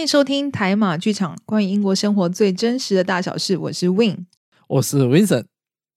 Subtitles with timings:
[0.00, 3.54] 欢迎收听台马剧场，关于英国生活最真实的大小事。
[3.58, 4.26] 我是 Win，
[4.66, 5.44] 我是 Vincent，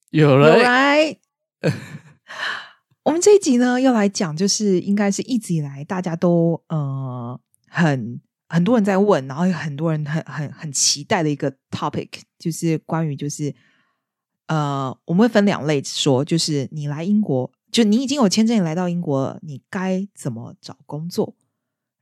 [0.10, 1.18] 有来。
[3.04, 7.40] 我们这一集呢，要来讲，就是应该是一直以来大家都呃
[7.70, 8.20] 很
[8.50, 13.56] 很多人在问，然后有很多人很很很期待的一个 topic，就是关于就是
[14.48, 21.34] 呃我们会分两类说，就是你来英国，就你已经有签证，你来到英国，你该怎么找工作？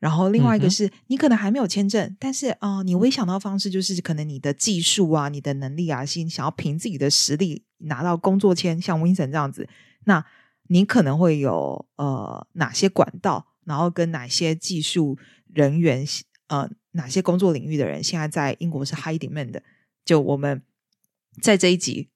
[0.02, 9.70] 然后另外一个是、你可能还没有签证，但是啊、呃你唯一想到方式就是可能你的技术啊、你的能力啊，是你想要凭自己的实力拿到工作签，像 Winson 这样子，
[10.06, 10.26] 那
[10.70, 15.20] 你可能会有呃哪些管道，然后跟哪些技术
[15.54, 16.04] 人员，
[16.48, 19.62] 呃哪些工作领域的人，现在在英国是 high demand 的。
[20.04, 20.64] 就我们
[21.44, 22.10] 在这一集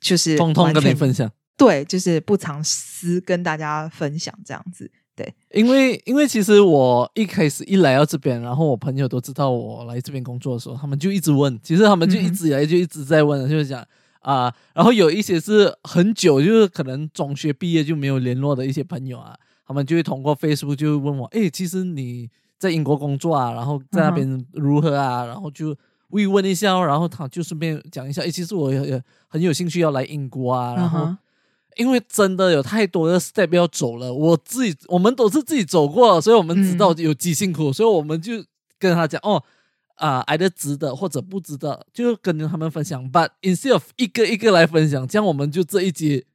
[0.00, 1.30] 就是通通跟你分享。
[1.56, 4.90] 对，就是不藏私跟大家分享这样子。
[5.18, 13.84] 对，因为因为其实我一开始一来到这边，然后我朋友都知道我来这边工作的时候，他们就一直问，其实他们就一直以来就一直在问，就是讲
[14.20, 19.34] 啊、然后有一些是很久，就是可能中学毕业就没有联络的一些朋友啊，
[19.66, 25.74] 他们就会通过 Facebook 就会问我，诶，其实你在英国工作啊，然后在那边如何啊，然后就
[26.10, 31.16] 慰问一下哦，然后他就顺便讲一下，诶，其实我也也很有兴趣要来英国啊，然后。
[31.78, 38.32] 因为真的有太多的 step 要走了，我自己我们都是自己走过，所以我们知道有几辛苦，所以我们就
[38.78, 39.42] 跟他讲哦，
[39.94, 43.10] 啊、挨得值得或者不值得，就跟他们分享。
[43.10, 46.26] But instead of 一个一个来分享，这样我们就这一集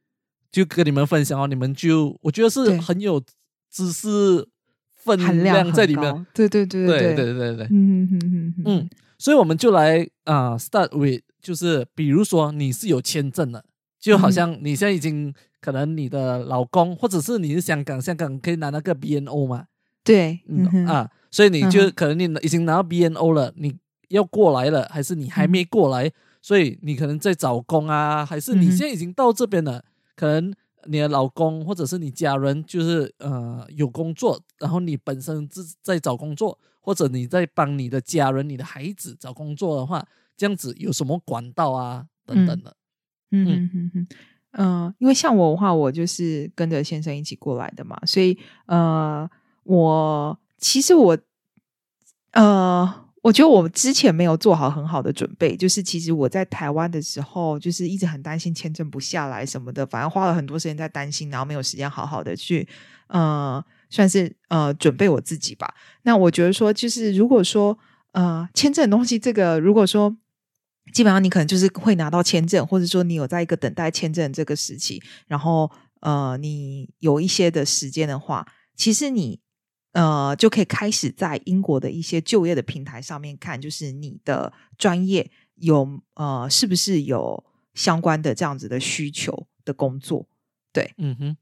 [0.50, 3.22] 就跟你们分享哦，你们就我觉得是很有
[3.70, 4.48] 知识
[4.94, 6.26] 分量在里面。
[6.32, 7.14] 对对对对对。
[7.14, 13.64] 对对对，嗯嗯嗯嗯嗯，所以我们就来啊、start with，就是比如说你是有签证的，
[14.04, 19.64] 就好像你现在已经可能你的老公或者是你是香港，香港可以拿那个 BNO 嘛，
[20.04, 23.74] 对，嗯嗯啊，所以你就可能你已经拿到 BNO 了，你
[24.08, 26.12] 要过来了，还是你还没过来，
[26.42, 29.82] 所以你可能在找工啊，还是你现在已经到这边了，
[30.14, 30.52] 可能
[30.84, 40.06] 你的老公或者是你家人就是呃有工作，然后你本身自在找工作，或者你在帮你的家人、你的孩子找工作的话，
[40.36, 42.04] 这样子有什么管道啊？
[42.26, 42.76] 等等的，
[43.42, 44.06] 嗯嗯
[44.52, 49.28] 嗯因为像我的话，我就是跟着先生一起过来的嘛，所以呃，
[49.64, 51.18] 我其实我
[52.32, 53.00] 呃。
[53.24, 62.68] 我觉得我之前没有做好很好的准备，就是其实我在台湾的时候，就是一直很担心签证不下来什么的，反而花了很多时间在担心，然后没有时间好好的去
[63.06, 65.72] 呃，算是呃准备我自己吧。
[66.02, 67.78] 那我觉得说，就是如果说
[68.12, 70.14] 呃签证的东西，这个如果说
[70.92, 78.46] 基本上你可能就是会拿到签证，或者说你有在一个等待签证这个时期，然后呃你有一些的时间的话，
[78.76, 79.40] 其实你
[79.92, 90.26] 呃就可以开始在英国的一些就业的平台上面看，就是你的专业有呃是不是有相关的这样子的需求的工作。
[90.72, 91.36] 对，嗯哼。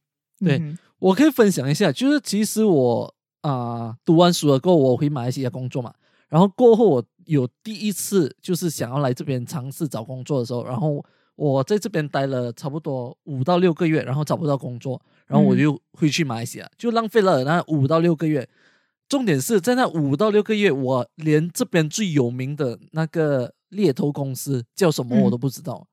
[0.44, 0.60] 对
[0.98, 5.94] 我可以分享一下，就是其实我啊、读完书了过后，我回马来西亚工作嘛，
[6.28, 18.48] 然后过后我有第一次就是想要来这边尝试找工作的时候，然后我在这边待了差不多五到六个月，然后找不到工作，然后我嗯就回去马来西亚，就浪费了那五到六个月。
[19.08, 25.86] 重点是在那五到六个月，我连这边最有名的那个猎头公司叫什么我嗯都不知道。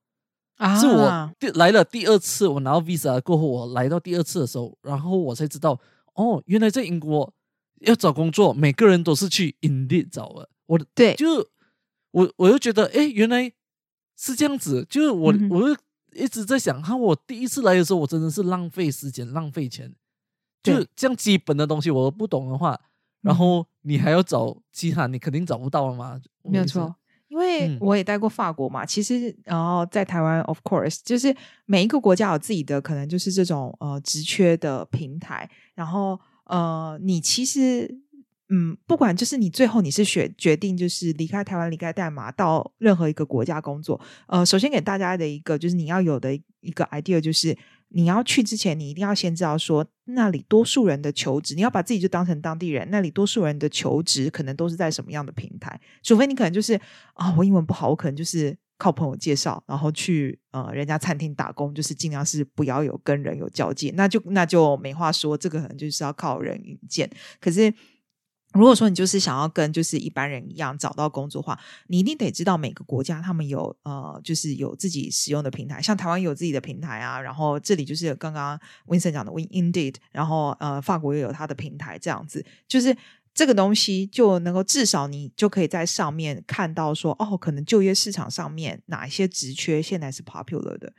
[0.56, 5.80] 啊，是我第来了第二次，我拿到 visa 过后，我来到第二次的时候，然后我才知道，
[6.16, 7.34] 哦，原来在英国
[7.82, 10.50] 要找工作，每个人都是去 Indeed 找的。
[10.70, 11.38] 我对就
[12.12, 13.52] 我我就觉得，哎，原来
[14.16, 14.86] 是这样子。
[14.88, 15.82] 就是我、嗯我就
[16.14, 19.92] 一直在想，哈，我第一次来的时候，我真的是浪费时间、浪费钱。
[20.62, 22.80] 就对这样基本的东西我都不懂的话，
[23.22, 26.22] 然后你还要找其他，你肯定找不到了嘛。
[26.44, 26.96] 没有错。
[27.30, 31.36] 因为嗯我也待过法国嘛，其实然后在台湾，of course，就是
[31.66, 38.00] 每一个国家有自己的可能就是这种呃职缺的平台，然后呃，你其实
[38.50, 47.56] 嗯，不管就是你最后你是选决定就是离开台湾、离开代码到任何一个国家工作，呃，首先给大家的一个就是你要有的一个 idea 就是
[47.90, 56.80] 你要去之前，你一定要先知道说那里多数人的求职，你要把自己就当成当地人，那里多数人的求职可能都是在什么样的平台，除非你可能就是
[57.14, 67.10] 啊、我英文不好，我可能就是靠朋友介绍，然后去呃人家餐厅打工，就是尽量是不要有跟人有交界，那就那就没话说，这个可能就是要靠人引荐。
[67.40, 67.74] 可是
[68.54, 82.96] 如果说你就是想要跟就是一般人一样找到工作的话，你一定得知道每个国家他们有呃就是有自己使用的平台，像台湾有自己的平台啊，然后这里就是刚刚 Winston 讲的 Win Indeed，然后呃法国也有它的平台，这样子就是。
[83.32, 90.92] 这个东西就能够至少你就可以在上面看到说，哦，可能就业市场上面哪一些职缺现在是 popular 的，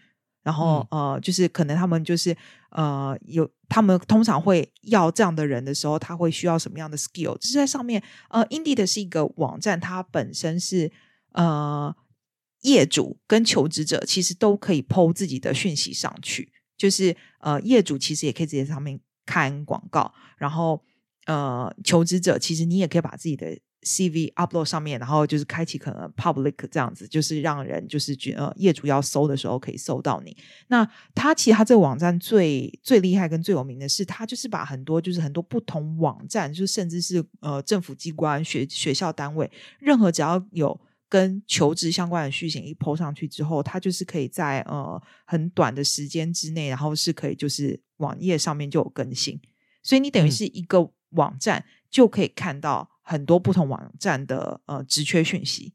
[0.42, 2.34] 然后、呃，就是可能他们就是
[2.70, 7.36] 呃有他们通常会要这样的人的时候，他会需要什么样的 skill？
[7.38, 10.90] 就是在上面呃，Indeed 是一个网站，它本身是
[11.32, 11.94] 呃
[12.62, 20.82] 业主跟求职者其实都可以 PO 自己的讯息上去，就是呃业主其实也可以直接在上面看广告，然后
[21.26, 30.36] 呃求职者其实你也可以把自己的 CV upload 上面，然后就是开启可能 public 这样子，就是让人就是觉呃业主要搜的时候可以搜到你。
[30.68, 40.78] 那它其实它这个网站最最厉害跟最有名的是，它就是把很多就是很多不同网站，就是甚至是呃政府机关、学学校单位，任何只要有
[41.08, 49.40] 跟求职相关的讯息一 PO 上去之后，它就是可以在呃很短的时间之内，然后是可以就是网页上面就有更新，
[49.82, 55.72] 所以你等于嗯是一个网站就可以看到很多不同网站的呃职缺讯息。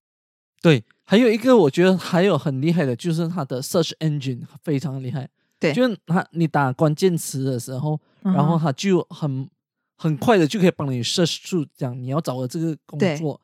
[0.62, 5.30] 对，还有一个我觉得还有很厉害的，就是它的 search engine 非常厉害。
[5.60, 9.50] 对就是它你打关键词的时候，嗯然后它就很
[9.98, 13.40] 很快的就可以帮你 search 出讲你要找的这个工作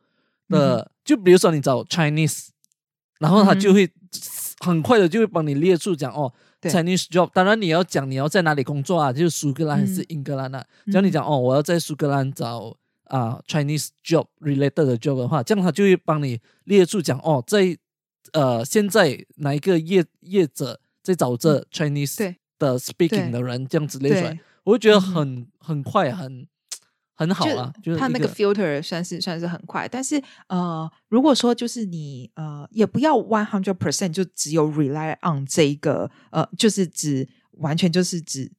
[0.48, 2.48] 的，就比如说你找 Chinese，
[3.20, 3.92] 然后它就嗯会
[4.60, 10.66] 很快的就会帮你列出讲哦对 Chinese job，当然你要讲你要在哪里工作啊，就是苏格兰还是嗯英格兰啊？
[10.86, 12.78] 只要你嗯讲哦我要在苏格兰找。
[13.12, 17.78] 啊、c h i n e s e job related 的 job 的话，这样他就会帮你列出讲哦，在
[18.32, 26.48] 呃现在哪一个业业者在找这 Chinese 的 speaking 的人，这样子列出来，我会觉得嗯很、很快，很
[27.14, 37.28] 很好啊，就是一它那个 filter 算是算是很快，但是呃，如果说就是你呃，也不要 one hundred percent 就只有 rely on 这一个呃，就是只
[37.58, 38.50] 完全就是只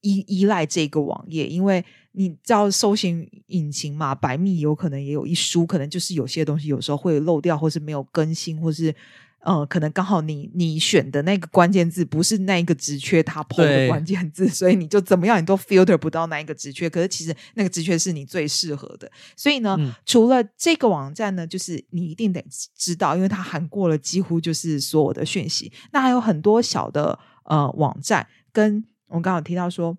[0.00, 8.94] 依依赖这个网页，因为你知道搜寻引擎嘛，百密有可能也有一疏，可能就是有些东西有时候会漏掉，或是没有更新，或是。
[9.42, 16.90] 呃，可能刚好你你选的那个关键字不是那一个职缺它 PO 的对关键字，所以你就怎么样你都 filter 不到那一个职缺。
[16.90, 22.44] 可是其实那个职缺是你最适合的，所以呢，嗯除了这个网站呢，就是你一定得
[22.76, 25.72] 知道，因为它含过了几乎就是所有的讯息。
[25.90, 29.96] 那还有很多小的呃网站，跟我们刚刚提到说。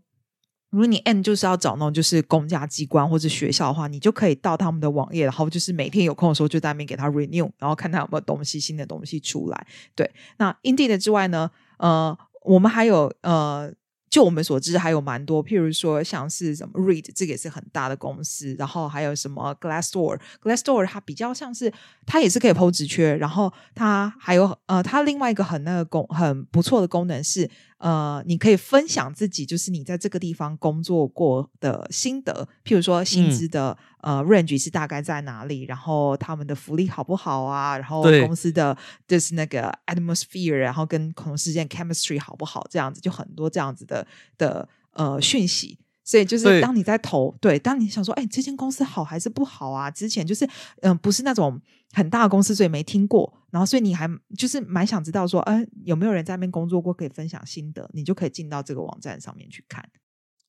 [0.72, 9.68] 如果你 N 就是要找那种就是公家机关或者学校的话，你就可以到他们的网页，然后就是每天有空的时候就在那边给他 renew，然后看他有没有东西新的东西出来。
[9.96, 13.72] 对，那 Indeed 之外呢，呃，我们还有呃，
[14.10, 21.72] 就我们所知还有蛮多，譬如说像是什么 Read，这个也是很大的公司，然后还有什么 Glassdoor，Glassdoor 它比较像是
[22.06, 27.50] 它也是可以剖职缺，然后它还有呃，它另外一个很那个功很不错的功能是
[27.82, 44.06] 呃，你可以分享自己就是你在这个地方工作过的心得，譬如说薪嗯资的、呃 range 是大概在哪里，然后他们的福利好不好啊，然后公司的就是那个 atmosphere，然后跟同事间 chemistry 好不好，这样子就很多这样子的
[44.38, 45.80] 的呃讯息。
[46.04, 49.90] 所以就是当你在投对，当你想说，哎，这间公司好还是不好啊？
[49.90, 50.48] 之前就是
[50.82, 51.60] 嗯、不是那种
[51.94, 53.32] 很大的公司，所以没听过。
[53.52, 59.88] 然后所以你还就是蛮想知道说，哎、有没有人在那边工作过，可以分享心得，你就可以进到这个网站上面去看。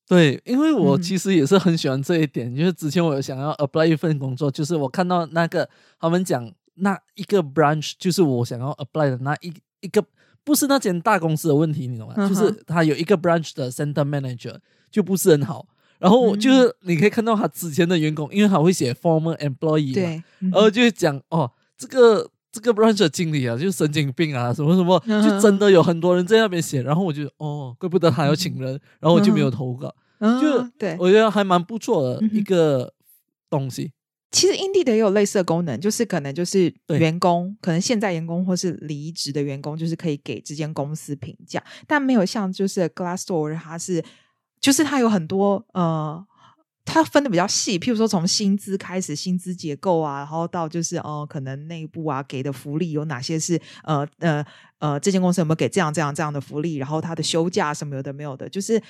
[0.07, 5.69] 对，因为我嗯其实也是很喜欢这一点，就是之前我有想要 apply 一份工作，就是我看到那个
[5.99, 10.03] 他们讲那一个 branch，就是我想要 apply 的那一一个，
[10.43, 12.13] 不是那间大公司的问题，你懂吗？
[12.17, 14.55] 嗯就是他有一个 branch 的 center manager
[14.91, 15.65] 就不是很好，
[15.99, 16.39] 然后嗯。
[16.39, 32.93] 就是你可以看到他之前的员工，因为他会写 former employee 嘛，然后就会讲哦，这个这个 branch 的经理啊，就是神经病啊，什么什么，嗯就真的有很多人在那边写，然后我就哦，怪不得他要请人，然后我就没有投稿，嗯就对，我觉得还蛮不错的一个
[33.49, 33.91] 东西。
[34.33, 44.03] 其实 Indeed 也有类似的功能，就是可能就是对员工，可能现在员工或是离职的员工，就是可以给这间公司评价，但没有像就是 Glassdoor，它是
[44.59, 46.25] 就是它有很多呃。
[46.85, 54.45] 它分的比较细，譬如说从薪资开始，薪资结构啊，然后到就是呃，可能内部啊给的福利有哪些是呃呃
[54.79, 58.83] 呃，这间公司有没有给这样这样这样的福利，然后它的休假什么有的没有的，就是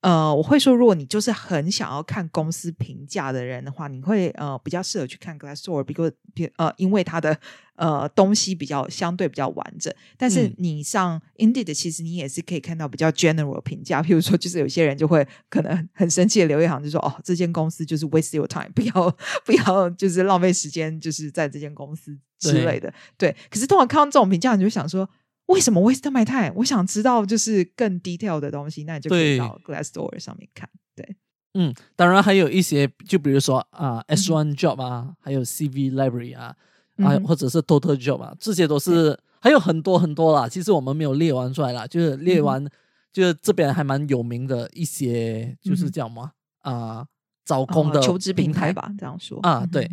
[0.00, 7.38] 呃，我会说，如果你就是很想要看公司评价的人的话，你会呃比较适合去看 Glassdoor，比如比呃，因为它的
[7.76, 9.94] 呃东西比较相对比较完整。
[10.16, 22.90] 但是嗯你上 Indeed，其实你也是可以看到比较 general 评价，譬如说，就是有些人就会可能很生气的留一行，就说哦，这间公司就是 waste your time，不要不要就是浪费时间，就是在这间公司之类的。
[23.18, 25.06] 对，可是通常看到这种评价，你就想说。
[25.50, 26.52] 为什么 waste my time？
[26.56, 30.68] 我想知道就是更 detail 的东西，那你就可以到 Glassdoor 上面看。
[30.94, 31.16] 对，
[31.54, 36.56] 嗯，当然还有一些，就比如说啊，S 嗯 one job 啊，还有 CV library 啊，
[36.98, 40.48] 啊或者是 total job 啊，这些都是还有很多很多啦。
[40.48, 42.64] 其实我们没有列完出来啦，就是列完，
[43.12, 46.30] 就是这边还蛮有名的一些，就是叫什么
[46.60, 47.06] 啊，
[47.44, 49.90] 找工的呃求职平平台吧，这样说啊对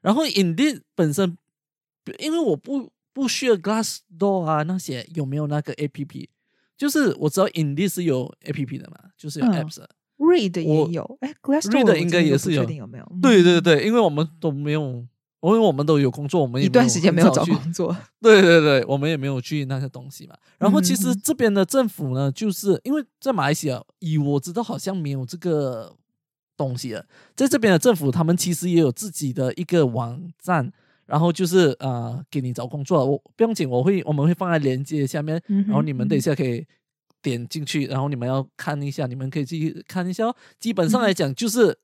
[0.00, 1.36] 然后 Indeed 本身，
[2.18, 6.28] 因为我不不需要 Glassdoor 啊那些有没有那个 APP，
[6.76, 9.88] 就是我知道 Indeed 是有 APP 的嘛，就是有嗯 apps 的。
[10.16, 13.08] Read 也有，哎，Glassdoor 应该也是有确定有没有？
[13.10, 14.80] 嗯对对对，因为我们都没有，
[15.42, 20.36] 因为我们都有工作，我们也一段时间没有找工作， 对对对，我们也没有去那些东西嘛。
[20.58, 25.96] 然后其实这边的政府呢，就是因为在马来西亚，以我知道好像没有这个
[26.56, 27.04] 东西了。
[27.34, 30.72] 在这边的政府，他们其实也有自己的一个网站，
[31.06, 33.04] 然后就是呃给你找工作。
[33.04, 36.66] 我不用紧，我会我们会放在链接下面，然然后你们等一下可以
[37.20, 40.36] 点进去，然后你们要看一下，你们可以去看一下哦。
[40.58, 41.76] 基本上来讲，就是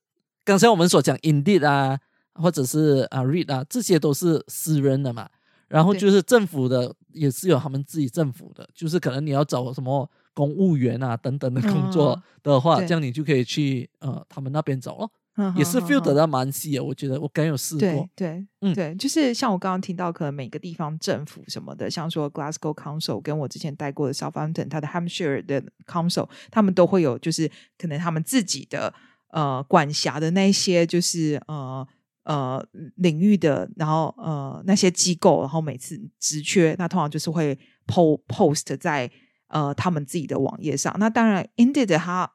[0.44, 1.98] 刚才我们所讲 Indeed 啊，
[2.34, 5.28] 或者是啊 Read 啊，这些都是私人的嘛。
[5.68, 15.08] 然后就是政府的也是有他们自己政府的，就是可能你要找什么公务员啊等等的工作哦的话，对这样你就可以去呃他们那边找咯。
[15.36, 18.08] 嗯也是 feel 得到蛮细的，我觉得我刚有试对过。
[18.14, 28.92] 对，嗯对，就是像我刚刚听到，可能每个地方政府什么的，像说 Glasgow Council 跟我之前待过的 Southampton，它的 Hampshire 的 Council，他们都会有，就是可能他们自己的
[29.30, 31.86] 呃管辖的那些，就是呃
[32.24, 37.56] 呃领域的，然后呃那些机构，然后每次职缺，那通常就是会
[37.86, 39.10] po post 在
[39.48, 40.94] 呃他们自己的网页上。
[40.98, 42.32] 那当然，Indeed 它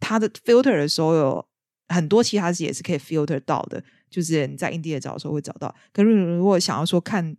[0.00, 1.46] 它的 filter 的时候有
[1.88, 5.74] 很多其他也是可以 filter 到的，就是你在 Indeed 找的时候会找到。
[5.92, 7.36] 可是如果想要说看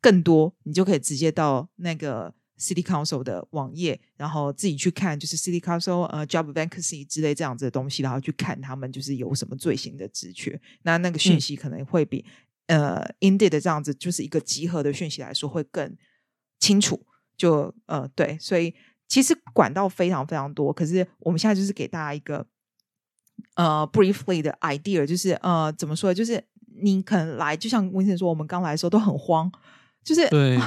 [0.00, 10.60] 更多，你就可以直接到那个 City Council 的网页，然后自己去看，就是 City Council 呃 job vacancy 之类这样子的东西，然后去看他们就是有什么最新的职缺。
[10.82, 12.24] 那那个讯嗯息可能会比、
[12.66, 15.96] 呃 Indeed 这样子就是一个集合的讯息来说会更
[16.58, 17.06] 清楚。
[17.36, 18.74] 就呃对，所以
[19.06, 22.44] 其实管道非常非常多，可是我们现在就是给大家一个
[23.54, 26.42] 呃 briefly 的 idea，就是呃怎么说，就是
[26.80, 29.50] 你可能来，就像温先说，我们刚来的时候都很慌，
[30.04, 30.58] 就是对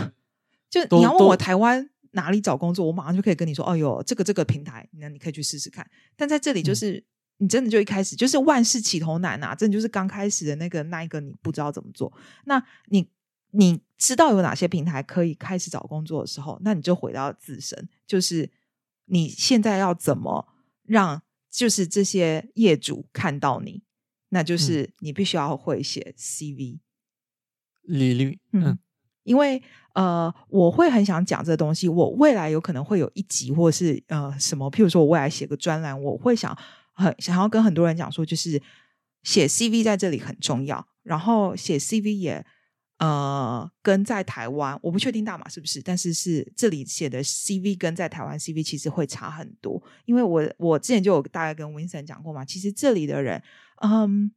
[0.69, 5.85] 就你要问我台湾哪里找工作，我马上就可以跟你说，哦哟，这个这个平台，那你可以去试试看。
[6.15, 7.03] 但在这里就嗯是。
[7.37, 9.55] 你真的就一开始就是万事起头难啊！
[9.55, 12.13] 真的就是刚开始的那个那一个你不知道怎么做，
[12.45, 13.09] 那你
[13.49, 18.47] 你知道有哪些平台可以开始找工作的时候，那你就回到自身，就是
[19.05, 20.47] 你现在要怎么
[20.83, 21.19] 让
[21.51, 23.83] 就是这些业主看到你，
[24.29, 26.79] 那嗯就是你必须要会写 CV，
[27.83, 28.79] 利率，嗯嗯，
[29.23, 29.61] 因为
[29.93, 31.89] 呃，我会很想讲这个东西。
[31.89, 36.57] 我未来有可能会有一集，或是呃什么，譬如说我未来写个专栏，我会想
[36.93, 38.61] 很想要跟很多人讲说，就是
[39.23, 42.45] 写 CV 在这里很重要，然后写 CV 也
[43.01, 53.43] 呃跟在台湾，我不确定大马是不是，但是是这里写的 CV 跟在台湾 CV 其实会差很多，因为我我之前就有大概跟 Vincent 讲过嘛，其实这里的人，
[53.81, 54.31] 嗯。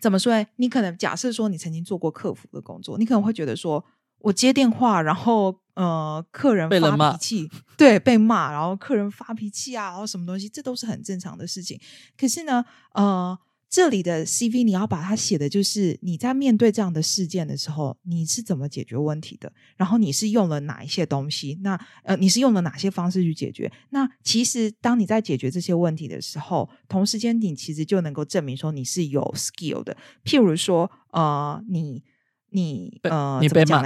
[0.00, 0.46] 怎么说呢？
[0.54, 3.84] 你可能假设说你曾经做过客服的工作，你可能会觉得说，
[4.20, 11.80] 我接电话，然后呃，客人发被脾气，对，被骂，然后客人发脾气啊，然后什么东西，这都是很正常的事情。
[12.16, 13.36] 可是呢，呃，
[13.70, 23.70] 这里的 CV 你要把它写的就是你在面对这样的事件的时候，你是怎么解决问题的，然后你是用了哪一些东西，那呃，你是用了哪些方式去解决？
[23.90, 29.94] 那其实当你在解决这些问题的时候，同时间你其实就能够证明说你是有 skill 的。
[30.24, 32.02] 譬如说，呃，你
[32.50, 33.82] 你呃，你被骂？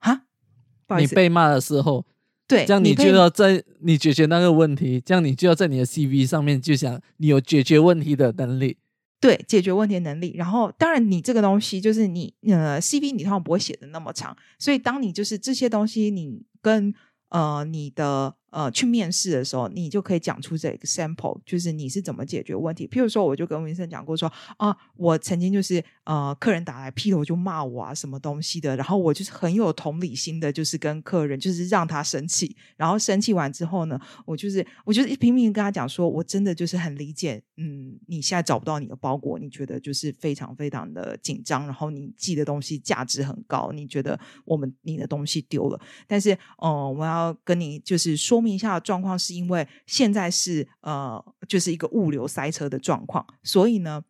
[0.00, 0.26] 哈，
[0.86, 2.04] 不好意思，你被骂的时候，
[2.46, 8.76] 对，这样你就要在你解决那个问题，这样你就要在你的 CV 上面就想你有解决问题的能力。
[9.24, 10.34] 对解决问题的能力。
[10.36, 16.92] 然后，当然你这个东西就是你呃 CV 你通常不会写的那么长，所以当你就是这些东西你跟
[17.30, 22.86] 呃你的呃去面试的时候，你就可以讲出这个 sample，就是你是怎么解决问题。
[22.86, 46.32] 譬如说，我就跟文生讲过说啊，我曾经就是呃客人打来劈头就骂我啊什么东西的，然后我就是很有同理心的，就是跟客人就是让他生气，然后生气完之后呢，我就是我就是拼命跟他讲说，我真的就是很理解，嗯，你现在找不到你的包裹，你觉得就是非常非常的紧张，然后你寄的东西价值很高，你觉得我们你的东西丢了，但是，
[46.62, 54.04] 嗯、我要跟你就是说明下的状况，是因为现在是呃，就是一个物流塞车的状况，所以呢，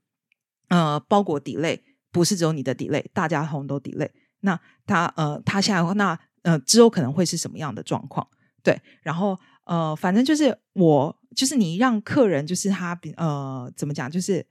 [0.69, 4.11] 呃，包裹 delay 不是只有你的 delay，大家通都 delay。
[4.41, 8.27] 那他呃，他现在那呃之后可能会是什么样的状况？
[8.63, 14.45] 对，然后呃，反正就是我就是你让客人就是他比呃怎么讲，就是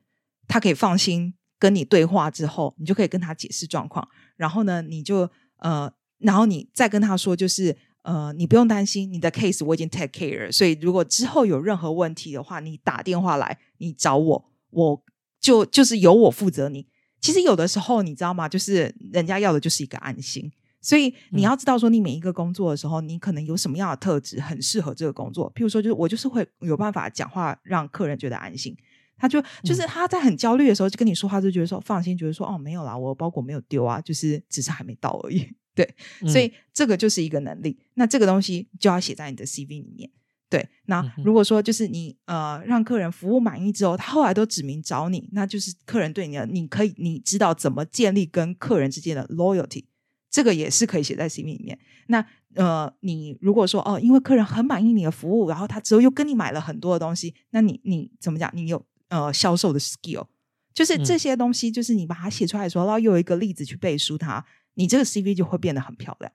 [0.48, 7.78] 他可以放心跟你对话之后，你就可以跟他解释状况，然后呢，你就呃，然后你再跟他说就是。
[8.04, 15.04] 呃，你不用担心，你的 case 我已经 take care，所以如果之后有任何问题的话，你打电话来，你找我，我
[15.40, 16.88] 就就是由我负责你。
[17.22, 18.50] 其实有的时候你知道吗？
[18.50, 25.50] 就是人家要的就是一个安心，所以你要知道说，你每一个工作的时候，你可能有什么样的特质很适合这个工作。
[25.56, 28.76] 譬如说，就是我就是会有办法讲话让客人觉得安心，
[29.16, 35.48] 他就就是他在很焦虑的时候就跟你说话，就觉得说放心，觉得说哦没有啦，我包裹没有丢啊，就是只是还没到而已。
[35.76, 35.96] 对，
[36.28, 37.78] 所以这个就是一个能力。
[37.96, 40.10] 那这个东西就要写在你的 CV 里面。
[40.50, 49.86] 对，那如果说就是你呃让客人服务满意之后，他后来都指名找你，那就是客人对你的，你可以你知道怎么建立跟客人之间的 loyalty，
[50.30, 51.80] 这个也是可以写在 CV 里面。
[52.06, 58.52] 那呃，你如果说哦，因为客人很满意你的服务，然后他之后又跟你买了很多的东西，那你你怎么讲？
[58.54, 60.28] 你有呃销售的 skill，
[60.72, 64.46] 就是这些东西，就是你把它写出来的时候，然后又有一个例子去背书它。
[64.76, 66.32] 你这个 CV 就会变得很漂亮，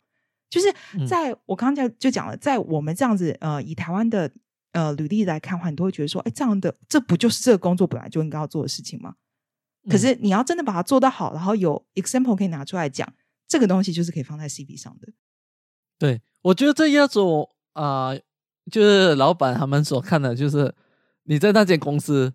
[0.48, 0.74] 就是
[1.06, 4.30] 在我刚才就就讲了，在我们这样子呃，以台湾的
[4.72, 9.14] 呃履历来看的话，你都会觉得说，哎，这样的这不就是这个工作本来就应该要做的事情吗？
[9.88, 13.10] 可是你要真的把它做得好，然后有 example 可以拿出来讲，
[13.46, 15.08] 这个东西就是可以放在 CV 上的。
[15.98, 18.14] 对，我觉得这一种啊，
[18.70, 20.74] 就是老板他们所看的，就是
[21.24, 22.34] 你在那间公司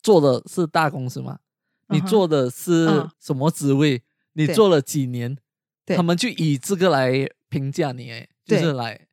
[0.00, 1.40] 做的是大公司吗？
[1.88, 4.02] 你做的是什么职位？
[4.36, 5.36] 你做了几年，
[5.86, 9.06] 他们就以这个来评价你，哎，就是来，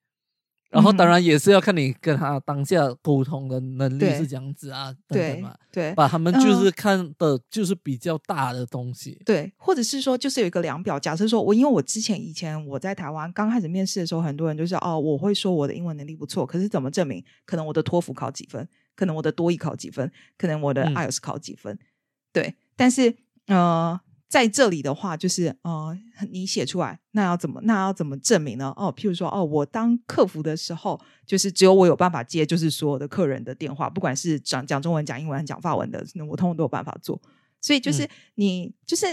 [0.70, 17.24] 然后当然也是要看你跟他当下沟通的能力是这样子啊，等等嘛，对，把他们就是看的就是比较大的东西，对，或者是说就是有一个量表，假设说我因为我之前以前我在台湾刚开始面试的时候，很多人就是哦，我会说我的英文能力不错，可是怎么证明？
[17.46, 21.79] 可能我的托福考几分，可能我的多语考几分，可能我的 IELTS 考几分，
[22.33, 23.16] 对，但是
[23.48, 24.01] 呃。
[24.33, 25.96] 在这里的话，就是呃，
[26.31, 28.74] 你写出来，那要怎么，那要怎么证明呢？
[28.75, 37.22] 哦，譬如说，哦，我当客服的时候，就是只有我有办法接，就是所有的客人的电话，不管是讲讲中文、讲英文、讲法文的，那我通通都有办法做。
[37.61, 39.05] 所以，就是你，就是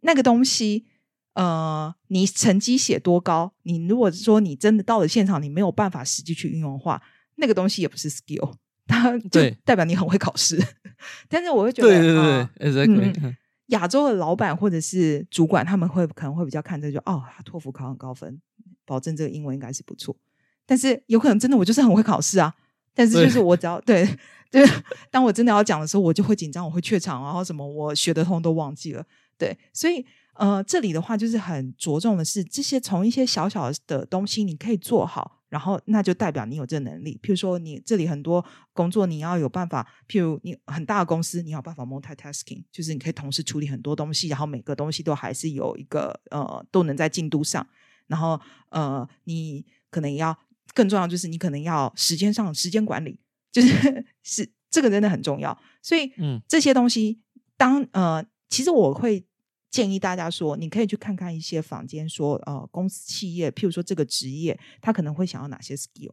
[0.00, 0.86] 那个东西，
[1.34, 7.02] 呃，你成绩写多高，你如果说你真的到了现场，你没有办法实际去运用的话，
[7.34, 8.54] 那个东西也不是 skill，
[8.86, 10.58] 它就代表你很会考试。
[11.28, 13.34] 但是我会觉得，对对对，exactly。
[13.72, 18.40] 亚洲的老板或者是主管，他们会可能会比较看这就哦，托福考很高分，
[18.86, 20.16] 保证这个英文应该是不错。
[20.64, 22.54] 但是有可能真的我就是很会考试啊，
[22.94, 24.08] 但是就是我只要对
[24.50, 24.64] 对，
[25.10, 29.04] 当我真的要讲的时候，我就会紧张，我会怯场，然后什么我学的通都忘记了。
[29.36, 30.04] 对，所以
[30.34, 35.41] 呃，这里的话就是很着重的是这些从一些小小的东西你可以做好。
[35.52, 37.20] 然后那就代表你有这能力。
[37.22, 39.86] 譬如说，你这里很多工作，你要有办法。
[40.08, 47.66] 譬如你很大的公司，你有办法 multitasking，就是你可以同时处理很多东西，然后每个东西都还是有一个呃，都能在进度上。
[48.06, 50.34] 然后呃，你可能要
[50.72, 53.20] 更重要，就是你可能要时间上时间管理，
[53.52, 55.60] 就是 是这个真的很重要。
[55.82, 57.20] 所以嗯，这些东西，
[57.58, 59.26] 当呃，其实我会。
[59.72, 66.12] 建议大家说，你可以去看看一些坊间说，呃，公司企业，譬如说这个职业，他可能会想要哪些 skill，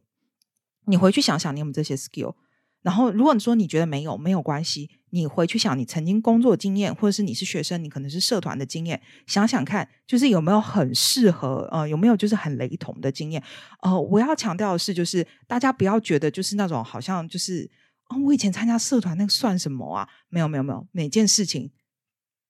[0.86, 2.34] 你回去想想，你有没有这些 skill。
[2.82, 13.42] 然后，如果你说你觉得没有，没有关系，你回去想你曾经工作经验，或者是你是学生，你可能是社团的经验，想想看，就是有没有很适合，呃，有没有就是很雷同的经验。
[13.82, 17.70] 呃，我要强调的是，就是大家不要觉得就是那种好像就是，
[18.08, 20.08] 哦，我以前参加社团那个算什么啊？
[20.30, 21.70] 没有，没有，没有，每件事情。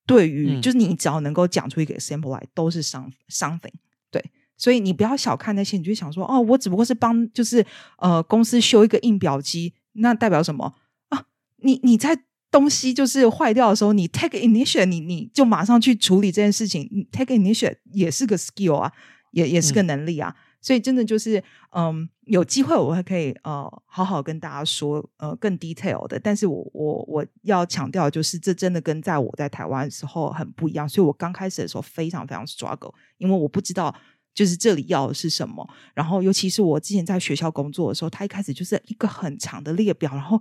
[0.06, 3.72] 对于，就是你只要能够讲出一个 example 来，都是 some something。
[4.10, 4.24] 对，
[4.56, 7.64] 所以你不要小看那些，你就想说，哦，我只不过是帮，就是
[7.98, 10.74] 呃，公司修一个印表机，那代表什么
[11.10, 11.24] 啊？
[11.58, 12.18] 你你在
[12.50, 18.92] 东西就是坏掉的时候，你 take initiative，你你就马上去处理这件事情，take initiative 也是个 skill 啊，
[19.30, 20.34] 也也是个能力啊。
[20.60, 33.94] 所以真的就是，嗯，有机会我会可以呃好好跟大家说呃更 detail 的，但是我我我要强调就是这真的跟在我在台湾的时候很不一样，所以我刚开始的时候非常非常 struggle，因为我不知道
[34.34, 40.40] 就是这里要的是什么，然后尤其是我之前在学校工作的时候，他一开始就是一个很长的列表，然后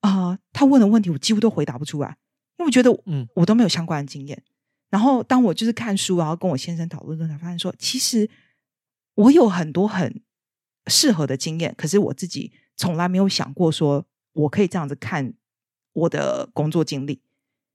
[0.00, 2.08] 啊他问的问题我几乎都回答不出来，
[2.58, 3.28] 因为我觉得嗯。
[3.34, 4.42] 我都没有相关的经验，
[4.90, 8.28] 然后当我就是看书，然后跟我先生讨论的时候，才发现说其实。
[9.20, 10.22] 我有很多很
[10.86, 15.34] 适合的经验，可是我自己从来没有想过说我可以这样子看
[15.92, 17.20] 我的工作经历，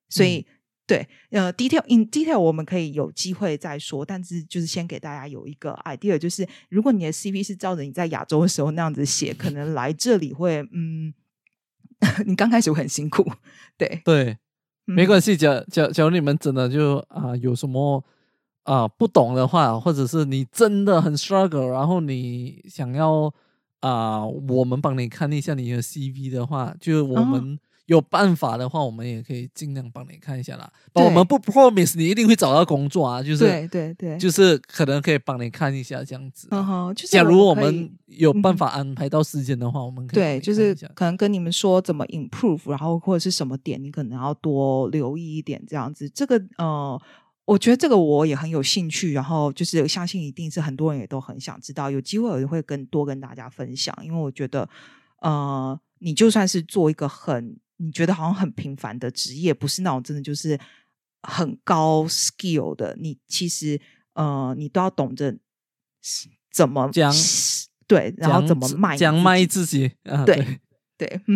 [0.10, 0.46] 所以
[0.88, 11.14] 对，呃，detail in detail 我们可以有机会再说，但是就是先给大家有一个 idea，就是如果你的 CV 是照着你在亚洲的时候那样子写，可能来这里会，嗯，
[12.26, 13.32] 你刚开始会很辛苦，
[13.78, 14.38] 对对，
[14.86, 15.08] 没嗯。
[15.08, 15.36] 关系。
[15.36, 18.04] 假假假如你们真的就啊、有什么
[18.66, 23.34] 啊、不懂的话，或者是你真的很 struggle，然后你想要
[23.80, 30.68] 啊、我们帮你看一下你的 CV 的话，就是我哦们有办法的话，我们也可以尽量帮你看一下啦。
[30.92, 36.58] 对我们不 promise 你一定会找到工作啊，就是对对对，就是可能可以帮你看一下这样子啊。
[36.58, 46.10] 嗯哼，就是假如我们有办嗯法安排到时间的话，我们可以帮对，就是可能跟你们说怎么 improve，然后或者是什么点，你可能要多留意一点这样子。
[46.10, 47.00] 这个呃，
[47.46, 54.68] 我觉得这个我也很有兴趣，然后就是相信一定是很多人也都很想知道，有机会我也会跟多跟大家分享，因为我觉得
[55.22, 60.60] 呃，你就算是做一个很你觉得好像很平凡的职业，不是那种真的就是
[61.22, 63.80] 很高 skill 的，你其实
[64.14, 65.38] 呃，你都要懂得
[66.52, 67.14] 怎么讲
[67.88, 70.60] 对，然后怎么卖讲卖己自己啊，对
[70.98, 71.22] 对。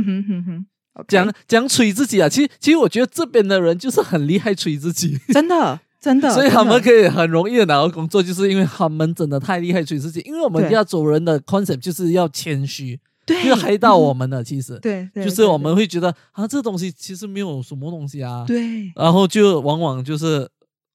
[1.08, 10.22] 讲讲吹自己啊，其实其实我觉得这边的人就是很厉害吹自己，真的真的，所以他们可以很容易的拿到工作，就是因为他们真的太厉害吹自己。
[10.22, 14.44] 因为我们对亚洲人的 concept 就是要谦虚，对就害到我嗯们了。
[14.44, 20.50] 其实对，对就是我们会觉得啊，这东西其实没有什么东西啊，对然后就往往就是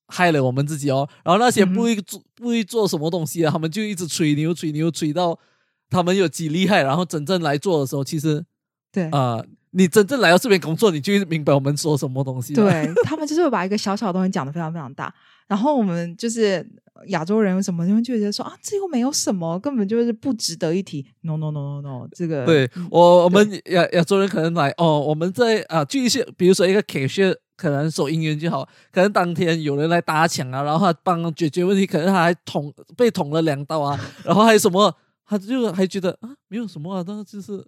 [0.09, 1.07] 害了我们自己哦。
[1.23, 5.39] 然后那些不会做、不会做什么东西啊，他们就一直吹牛吹牛吹到
[5.91, 8.43] 他们有几厉害，然后真正来做的时候，其实
[8.91, 9.43] 对啊、
[9.77, 12.65] 你真正来到这边工作，你就会明白我们说什么东西了。
[12.65, 15.13] 对，他们就是会把一个小小的东西讲得非常非常大，
[15.49, 16.65] 然后我们就是
[17.09, 21.05] 亚洲人什么，就觉得说啊，这又没有什么，根本就是不值得一提。
[21.23, 34.95] No No No No No，这个对嗯我我们亚亚洲人可能来哦，我们在啊，就一些比如说一个 cashier 可能收银员就好，可能当天有人来打抢啊，然后他帮解决问题，可能他还捅被捅了两刀啊，然后还有什么，
[35.27, 37.65] 他就还觉得啊没有什么啊，但是就是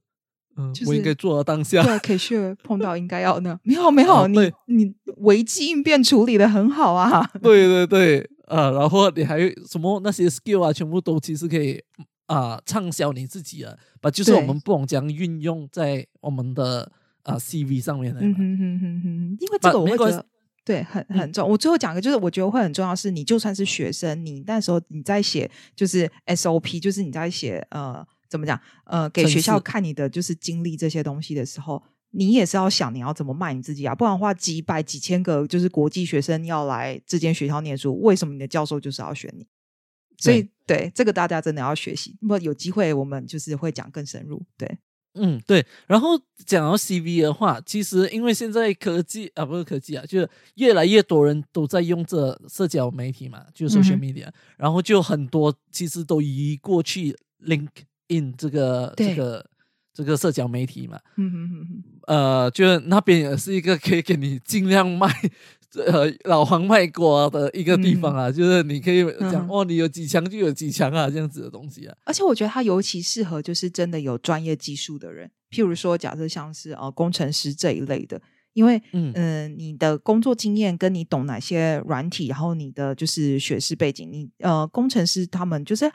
[0.57, 1.83] 嗯，就是我应该做到当下。
[1.83, 7.25] 对 K 血碰到应该要那没有没有，你你危机应变处理的很好啊。
[7.42, 9.38] 对对对，啊，然后你还
[9.69, 11.83] 什么那些 skill 啊，全部都其实可以
[12.27, 16.90] 啊畅销你自己啊，把就是我对们不懂怎样运用在我们的
[17.23, 18.29] 啊 CV 上面来嘛。
[18.29, 20.25] 嗯哼哼哼哼，因为这个我会觉得。
[20.64, 21.49] 对，很嗯很重。
[21.49, 39.47] 我最后讲一个，就是我觉得会很重要，是你就算是学生，你那时候你在写就是 SOP，就是你在写呃怎么讲呃给学校看你的就是经历这些东西的时候，你也是要想你要怎么卖你自己啊，不然的话几百几千个就是国际学生要来这间学校念书，为什么你的教授就是要选你？
[40.19, 42.17] 所以对这个大家真的要学习。
[42.23, 44.43] 那么有机会我们就是会讲更深入。
[44.57, 44.79] 对，
[45.12, 45.65] 嗯，对。
[45.87, 57.15] 然后讲到 CV 的话，其实因为现在科技啊，不是科技啊，就是越来越多人都在用这社交媒体嘛，就是嗯 social media，、然后就很多其实都移过去
[58.09, 59.47] LinkedIn 这个这个
[59.92, 65.09] 这个社交媒体嘛，嗯哼哼哼，呃，就是那边也是一个可以给你尽量卖。
[65.85, 71.95] 呃，老黄卖瓜的一个地方啊，就是你可以讲、嗯哦，你有几强就有几强啊，这样子的东西啊。
[72.05, 78.19] 而且我觉得它尤其适合就是真的有专业技术的人，譬如说，假设像是呃工程师这一类的，
[78.55, 85.92] 因为嗯嗯、呃你的工作经验跟你懂哪些软体，然后你的就是学士背景，你呃工程师他们就是。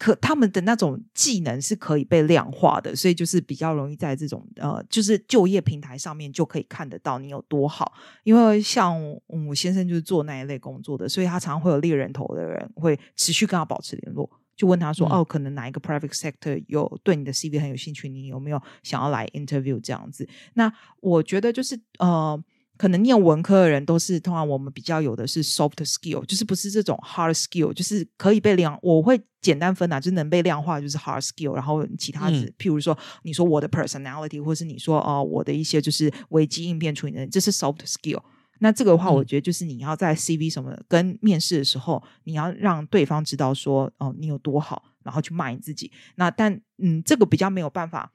[0.00, 7.92] 可他们的那种技能是可以被量化的，所以就是比较容易在这种呃，就是就业平台上面就可以看得到你有多好。
[8.24, 22.42] 因为像嗯我先生就是做那一类工作的，所以他常常会有猎人头的人会持续跟他保持联络，就问他说：“嗯哦，可能哪一个 private sector 有对你的 CV 很有兴趣，你有没有想要来 interview 这样子？”那我觉得就是呃。
[22.80, 28.78] 可能念文科的人都是通常我们比较有的是 soft skill，就是不是这种 hard skill，就是可以被量。
[28.80, 38.22] 我会简单分啊，就是能被量化就是 hard skill，然后其他嗯，譬如说你说我的 personality，或是你说哦、呃我的一些就是危机应变处理能力，这是 soft skill。
[38.60, 45.92] 那这个的话，我嗯觉得就是你要在 CV 什么跟面试的时候，你要让对方知道说哦你有多好，然后去卖你自己。
[46.14, 48.10] 那但嗯，这个比较没有办法。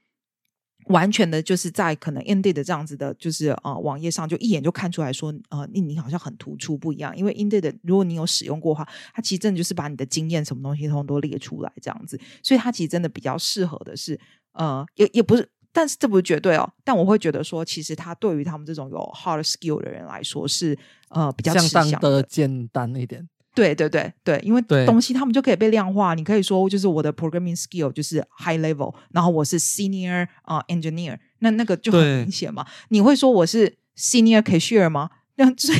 [0.86, 7.16] 完全的就是在可能 Indeed 的这样子的，就是呃网页上就一眼就看出来说，呃，你你好像很突出不一样。
[7.16, 14.18] 因为 Indeed 如果你有使用过的话，它其实真的就是把你的经验什么东西通通都列出来这样子，所以它其实真的比较适合的是，
[14.52, 16.72] 呃，也也不是，但是这不是绝对哦。
[16.84, 23.28] 但我会觉得说，其实它对于他们这种有 hard skill 的人来说是呃比较相当吃香的简单一点。
[23.56, 26.14] 对对对对，因为东西他们就可以被量化。
[26.14, 32.64] 你可以说，就是我的 programming skill 就是 high level，然后我是 senior 啊、呃 engineer，那那个就很明显嘛。
[32.90, 35.08] 你会说我是 senior cashier 吗？
[35.38, 35.78] 那所以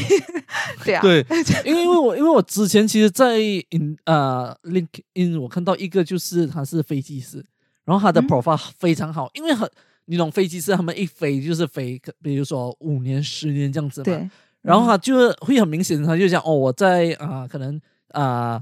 [0.84, 1.24] 对啊，对，
[1.64, 3.38] 因为因为我因为我之前其实，在
[3.70, 7.44] in 呃 LinkedIn 我看到一个就是他是飞机师，
[7.84, 9.70] 然后他的嗯 profile 非常好，因为很
[10.04, 14.30] 你懂飞机师他们一飞就是飞，比如说五年十年这样子嘛，对，
[14.66, 18.60] 然后他就会很明显，他就讲哦，我在啊、可能啊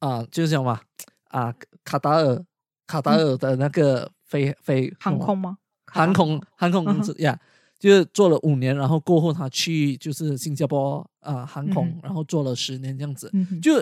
[0.00, 0.80] 啊、就是讲嘛
[1.28, 2.44] 啊卡达尔
[2.86, 5.58] 卡达尔的那个飞飞嗯航空吗？
[5.86, 7.38] 航空航空公司呀，
[7.78, 13.72] 就是做了五年，然后过后他去就是新加坡啊、航空，嗯然后做了十年这样子，嗯，就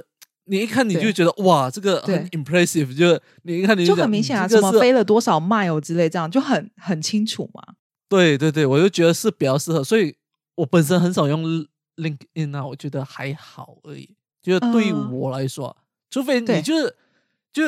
[0.47, 1.13] 你一看你就对。
[1.13, 7.63] 觉得哇，这个很 impressive，就是你一看你就讲很明显啊，嗯这是什么飞了多少 mile 之类，这样就很很清楚嘛。
[8.09, 10.17] 对对对，我就觉得是比较适合，所以
[10.61, 11.43] 我本身很少用
[11.97, 14.17] LinkedIn 啊，我觉得还好而已。
[14.43, 15.77] 就是对于我来说，
[16.11, 16.97] 除非你就是
[17.53, 17.63] 就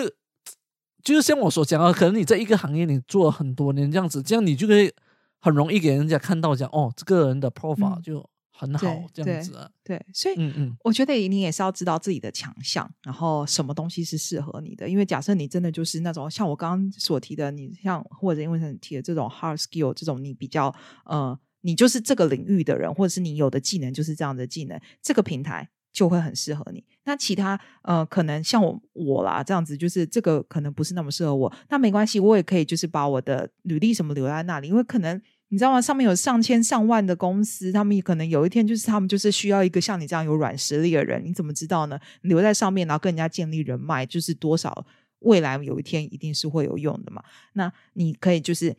[1.03, 4.93] 就是像我所讲的，可能你在一个行业你做了很多年这样子，这样你就可以
[5.39, 9.69] 很容易给人家看到讲哦，这个人的 profile 嗯就很好对这样子啊。
[9.85, 14.89] 对，所以嗯嗯，我觉得你也是要知道自己的强项，然后什么东西是适合你的。
[14.89, 20.75] 因为假设你真的就是那种像我刚刚所提的，你像或者因为你提的这种 hard skill 这种，你比较
[21.05, 26.85] 呃，你就是这个领域的人，或者是你有的技能就是这样的技能，这个平台就会很适合你。
[27.05, 35.21] 那其他呃，可能像我我啦这样子，就是这个可能不是那么适合我，那没关系，我也可以就是把我的履历什么留在那里，因为可能。
[35.49, 35.79] 你知道吗？
[35.83, 42.01] 上面有上千上万的公司，他们可能有一天就是他们就是需要一个像你这样有软实力的人，你怎么知道呢？
[42.23, 44.87] 留在上面，然后跟人家建立人脉，就是多少
[45.19, 47.23] 未来有一天一定是会有用的嘛。
[47.53, 48.75] 那你可以就是。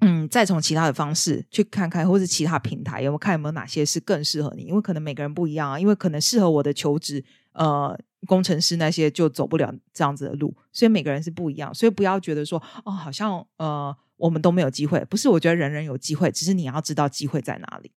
[0.00, 17.90] 嗯，再从其他的方式去看看，或是其他平台有没有看有没有哪些是更适合你，因为可能每个人不一样啊，因为可能适合我的求职，呃，工程师那些就走不了这样子的路，所以每个人是不一样，所以不要觉得说哦，好像呃我们都没有机会，不是，我觉得人人有机会，只是你要知道机会在哪里。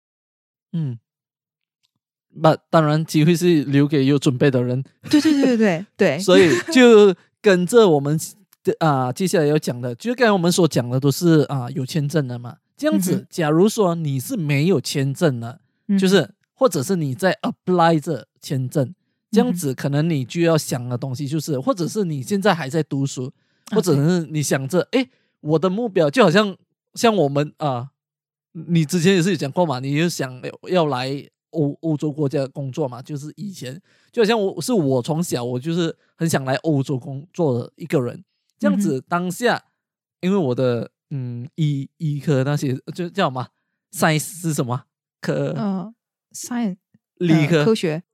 [0.72, 0.98] 嗯，
[2.34, 5.86] 那当然机会是留给有准备的人，对对对对对。
[5.96, 8.18] 对， 所以就跟着我们
[8.62, 12.56] 的啊、接下来要讲的，就是刚才我们所讲的都是啊、有签证的嘛。
[12.76, 18.94] 这样子，嗯假如说你是没有签证的，嗯就是或者是你在 apply 这签证，
[19.30, 23.32] 这样子可能你就要想的东西就是，或者是你现在还在读书，
[23.70, 25.08] 啊或者是你想着，哎，
[25.40, 26.56] 我的目标就好像
[26.94, 27.90] 像我们啊、
[28.52, 38.24] 你之前也是有讲过嘛，你就想要来欧欧洲国家工作嘛，就是以前就好像我是我从小我就是很想来欧洲工作的一个人，
[38.62, 39.64] 这样子当下，
[40.20, 43.48] 因为我的嗯医医科那些就叫什么
[43.90, 44.84] science 是什么
[45.20, 45.92] 科、呃
[46.32, 46.76] ，science
[47.16, 48.04] 理科、呃科学，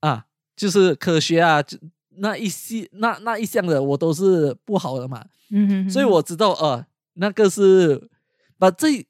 [0.00, 1.78] 啊，就是科学啊，就
[2.10, 8.10] 那一系那那一项的我都是不好的嘛，嗯哼哼所以我知道呃那个是
[8.58, 9.06] 把这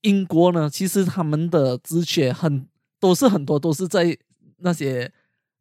[0.00, 2.66] 英国呢，其实他们的职缺很
[2.98, 4.16] 都是很多都是在
[4.60, 5.12] 那些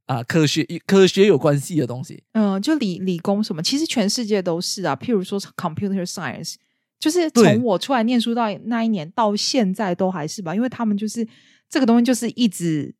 [0.07, 4.95] 啊科学科学有关系的东西，嗯、就理理工什么，其实全世界都是啊。
[4.95, 6.55] 譬如说 computer science，
[6.99, 11.27] 就是从我出来念书到那一年到现在都还是吧，因为他们就是
[11.69, 12.95] 这个东西就是一直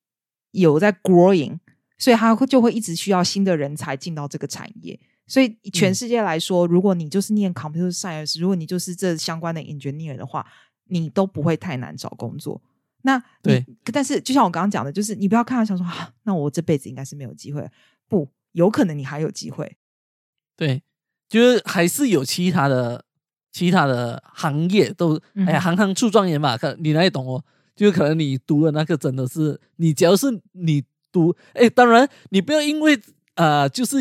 [0.52, 1.58] 有在 growing，
[1.98, 5.00] 所以他会就会一直需要新的人才进到这个产业。
[5.26, 10.46] 所以全嗯世界来说，如果你就是念 computer science，如果你就是这相关的 engineer 的话，
[10.90, 12.62] 你都不会太难找工作。
[13.04, 17.70] 那对，但是就像我刚刚讲的，就是你不要看到想说啊，那我这辈子应该是没有机会，
[18.08, 19.78] 不，有可能你还有机会。
[20.56, 20.82] 对，
[21.30, 23.06] 就是还是有其他的
[23.52, 27.44] 其他的行业都，哎呀，嗯行行出状元嘛，可你哪里懂哦？
[27.76, 33.00] 就是可能你读的那个真的是，你只要是你读，哎，当然你不要因为
[33.36, 33.98] 呃，就是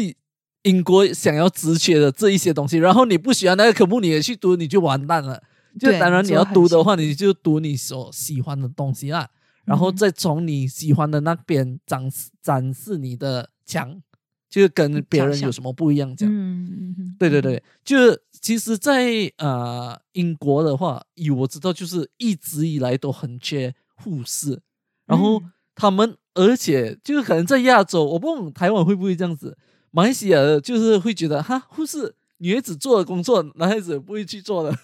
[0.63, 5.43] 英国想要职缺的这一些东西，然后你不喜欢那个科目，你也去读，你就完蛋了。
[5.79, 9.29] 就对当然你要读的话，你就读你所喜欢的东西啦，
[9.65, 14.01] 然后再从你喜欢的那边展示展示你的强，
[14.49, 16.35] 就是跟别人有什么不一样这样。
[16.35, 24.61] 嗯对对对，就是其实在，呃英国的话，以我知道，就是一直以来都很缺护士，
[25.07, 29.57] 然后嗯他们，而且就是可能在亚洲，我不懂台湾会不会这样子，
[29.91, 34.79] 马来西亚就是会觉得哈，护士女孩子做的工作，男孩子不会去做的，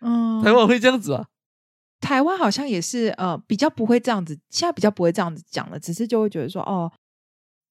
[0.00, 1.26] 嗯，台湾会这样子啊？
[2.00, 6.90] 台湾好像也是呃比较不会这样子，现在比较不会这样子讲了，只是就会觉得说哦，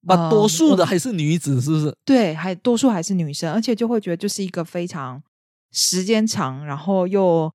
[0.05, 1.95] 把多数的还是女子，是不是？
[2.03, 5.23] 对，还多数还是女生，而且就会觉得就是一个非常
[5.71, 7.49] 时间长，然后又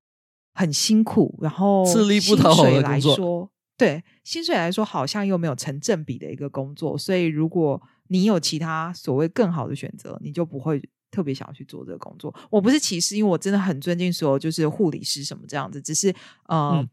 [0.55, 10.81] 很辛苦，然后吃力不讨好的来说，对薪水来说好像又没有成正比的一个工作，所以如果你有其他所谓更好的选择，你就不会
[11.13, 12.33] 特别想要去做这个工作。
[12.49, 16.13] 我不是歧视，因为我真的很尊敬所有就是护理师什么这样子，只是
[16.47, 16.71] 呃。
[16.75, 16.89] 嗯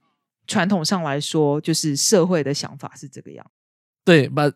[0.46, 3.46] 传统上来说，就是社会的想法是这个样。
[4.04, 4.50] 对，把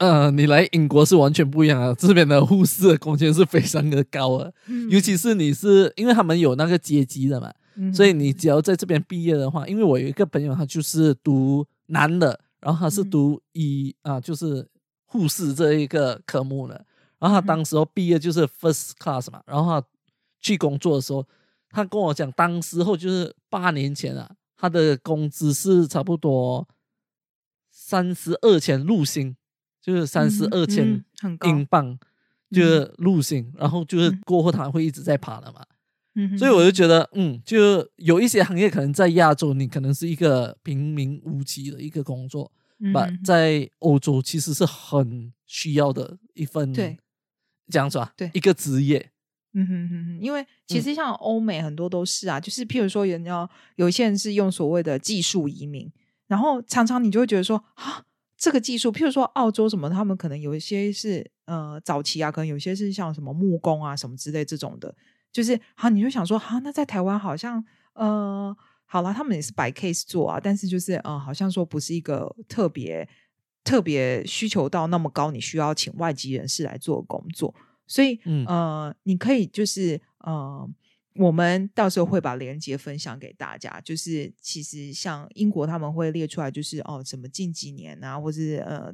[0.00, 1.94] 呃，你来英国是完全不一样啊！
[1.96, 4.50] 这边的护士的工钱是非常的高啊，
[4.90, 7.52] 尤其是你是因为他们有那个阶级的嘛，
[7.94, 14.66] 所以你只要在这边毕业的话，因为我有一个朋友，他就是读男的，然后他是读医啊，就是
[15.04, 16.84] 护士这一个科目的，
[17.18, 19.86] 然后他当时候毕业就是 first class 嘛，然后他
[20.40, 21.26] 去工作的时候，
[21.70, 26.68] 他跟我讲，当时候就是八年前啊，他的工资是差不多
[27.70, 29.36] 三十二千入薪。
[29.82, 31.04] 就是三十二千
[31.44, 31.96] 英镑，
[32.50, 35.64] 就是入薪，然后就是过后他会一直在爬的嘛。
[36.16, 42.50] 嗯，所以我就觉得，嗯，就有一些行业可能在亚洲，你可能是一个平民无奇的一个工作，
[42.92, 46.98] 把在欧洲其实是很需要的一份，对，
[47.68, 49.10] 这样子啊，对，一个职业。
[49.54, 55.90] 嗯哼哼哼，因为其实像欧美很多都是啊，就是譬如说，人家有一些人是用所谓的技术移民，
[56.26, 58.04] 然后常常你就会觉得说啊。
[58.38, 64.94] 这个技术，譬如说澳洲什么，他们可能有一些是呃早期啊，可能有些是像什么木工啊什么之类这种的，
[65.32, 73.08] 就是好，你就想说，啊，那在台湾好像呃，好了，他们也是摆 case 做啊，但是就是呃，好像说不是一个特别
[73.66, 77.54] 特别需求到那么高，你需要请外籍人士来做工作，
[77.86, 80.70] 所以呃，你可以就是呃。
[81.18, 83.80] 我们到时候会把链接分享给大家。
[83.80, 88.92] 就是其实像英国他们会列出来，就是哦，什么近几年啊，或是呃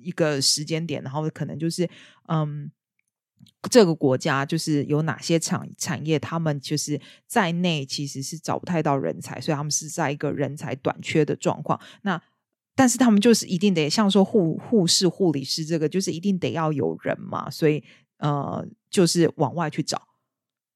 [0.00, 1.86] 一个时间点，然后可能就是
[2.28, 2.72] 嗯
[3.68, 11.78] 这个国家就是有哪些产产业，他们就是在内其实是找不太到人才，所以他们是在一个人才短缺的状况。
[12.00, 12.18] 那
[12.74, 17.82] 但是他们就是一定得像说护护士、护理师这个，就是一定得要有人嘛，所以
[18.18, 20.00] 呃就是往外去找。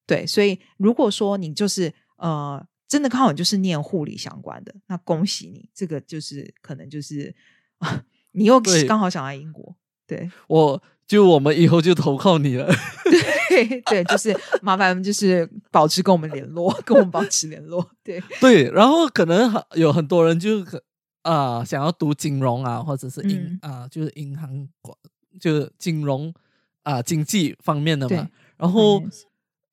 [0.06, 7.34] 对，所以如果说你就是呃，真的刚好就是念护理相关的，那恭喜你，这个就是可能就是
[8.32, 12.66] 你又刚好想来英国，对，我就我们以后就投靠你了，
[13.50, 18.22] 对对，就是麻烦就是保持跟我们联络，跟我们保持联络，对。
[18.40, 20.64] 对，然后可能有很多人就
[21.30, 24.96] 啊想要读金融啊，或者是银啊，就是银行管，
[25.40, 26.32] 就是金融
[26.82, 29.02] 啊经济方面的嘛，然后。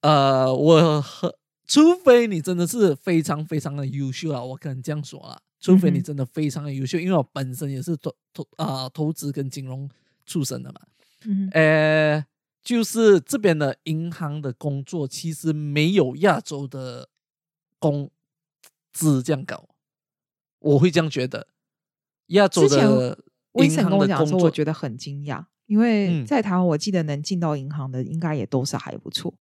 [0.02, 9.90] 呃，我和除非你真的是非常非常的优秀啊，我可能这样说啊，除非你真的非常的优秀，因为我本身也是投投啊投资跟金融
[10.28, 10.80] 出身的嘛，
[11.26, 12.24] 嗯，呃，
[12.62, 17.10] 就是这边的银行的工作其实没有亚洲的
[17.80, 18.12] 工
[18.94, 19.68] 资这样高，
[20.66, 21.48] 我会这样觉得。
[22.28, 23.18] 亚洲的
[23.54, 29.34] 银行的工作，我觉得很惊讶，因为在台湾，我记得能进到银行的应该也都是还不错。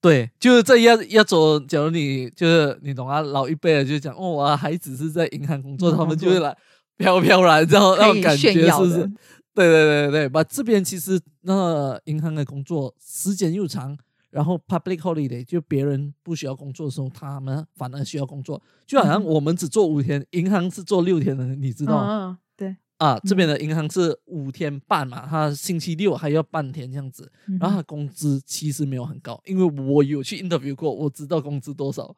[0.00, 1.60] 对，就是在要要走。
[1.60, 6.56] 假如你就是你懂啊，老一辈的就讲哦，我孩子是在银行工作，他们就会来
[6.96, 9.06] 飘飘然，然后那种感觉是不是？
[9.54, 13.96] 对对对对把这边其实那银行的工作时间又长，
[14.30, 22.38] 然后 public holiday 就别人不需要工作的时候，他们反而需要工作，就好像我们只做五天，银行是做六天的，你知道吗？
[22.56, 22.76] 对。
[22.98, 32.16] 啊，这边的银行是五天半嘛，他星期六还要半天这样子，然后他工资其实没有很高，因为我有去 interview 过，我知道工资多少，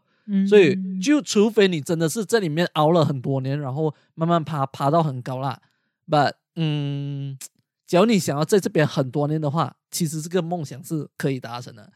[0.49, 5.61] 所以就除非你真的是在里面熬了很多年，然后慢慢爬爬到很高啦。
[6.07, 7.37] But 嗯，
[7.85, 11.93] 只要你想要在这边很多年的话，其实这个梦想是可以达成的。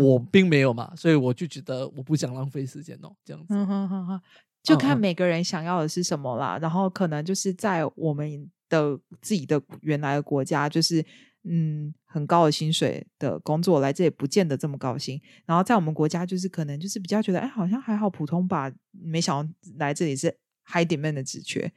[0.00, 3.54] 我并没有嘛，所以我就觉得我不想浪费时间哦，这样子。
[3.54, 4.20] 嗯哼哼哼
[4.62, 11.02] 就看每个人想要的是什么啦，然后可能就是在我们的自己的原来的国家，就是
[11.44, 15.18] 嗯很高的薪水的工作来这里不见得这么高薪。
[15.46, 21.72] 然后在我们国家就是可能就是比较觉得哎好像还好普通吧，没想到来这里是 high demand 的职缺。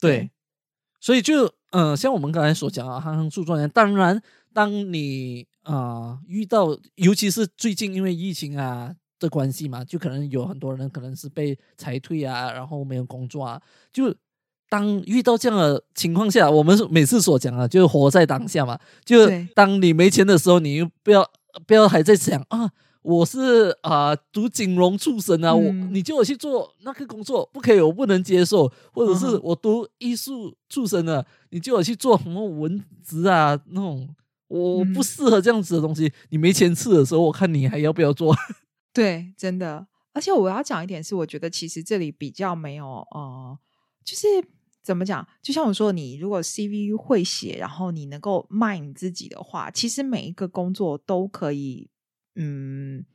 [0.00, 0.30] 对，
[0.98, 3.70] 所以就嗯像我们刚才所讲啊，行行出状元。
[3.70, 4.20] 当然，
[4.52, 8.94] 当你啊遇到，尤其是最近因为疫情啊。
[9.22, 13.62] 的关系嘛，就可能有很多人可能是被裁退啊，然后没有工作啊。
[13.92, 14.12] 就
[14.68, 18.76] 当遇到这样的情况下，我们每次所讲啊，就是活在当下嘛。
[19.04, 19.18] 就
[19.54, 21.24] 当你没钱的时候，你不要
[21.68, 22.68] 不要还在想啊，
[23.02, 28.68] 我是啊读金融出身啊，我你叫我去做那个工作不可以，我不能接受。
[28.92, 34.12] 或者是我读艺术出身的，你叫我去做什么文职啊那种，
[34.60, 36.12] 我不适合这样子的东西。
[36.28, 38.34] 你没钱吃的时候，我看你还要不要做。
[38.92, 43.58] 对，真的，而且我要讲一点是，我觉得其实这里比较没有，呃，
[44.04, 44.26] 就是
[44.82, 45.26] 怎么讲？
[45.40, 51.88] 就像我说，你如果 CV 会写，然后你能够卖你自己的话，其实每一个工作都可以，
[52.34, 53.06] 嗯，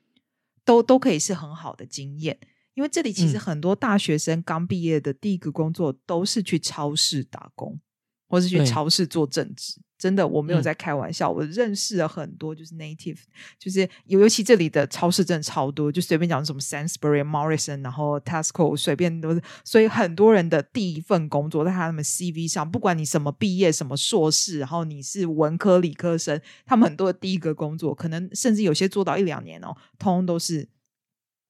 [0.66, 2.40] 都都可以是很好的经验。
[2.74, 7.80] 因为这里其实嗯很多大学生刚毕业的第一个工作都是去超市打工，
[8.28, 9.82] 或是去超市做正职。
[9.98, 13.18] 真的，我没有嗯在开玩笑，我认识了很多就是 native，
[13.58, 19.42] 就是尤尤其这里的超市真的超多，就随便讲什么 Sainsbury、Morrison，然后 Tesco，随便都是。
[19.64, 30.68] 所以很多人的第一份工作在他们 CV 上，不管你什么毕业、什么硕士，然后你是文科、理科生，他们很多的第一个工作，可能甚至有些做到一两年哦，通通都是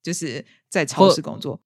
[0.02, 1.60] 就是在超市工作。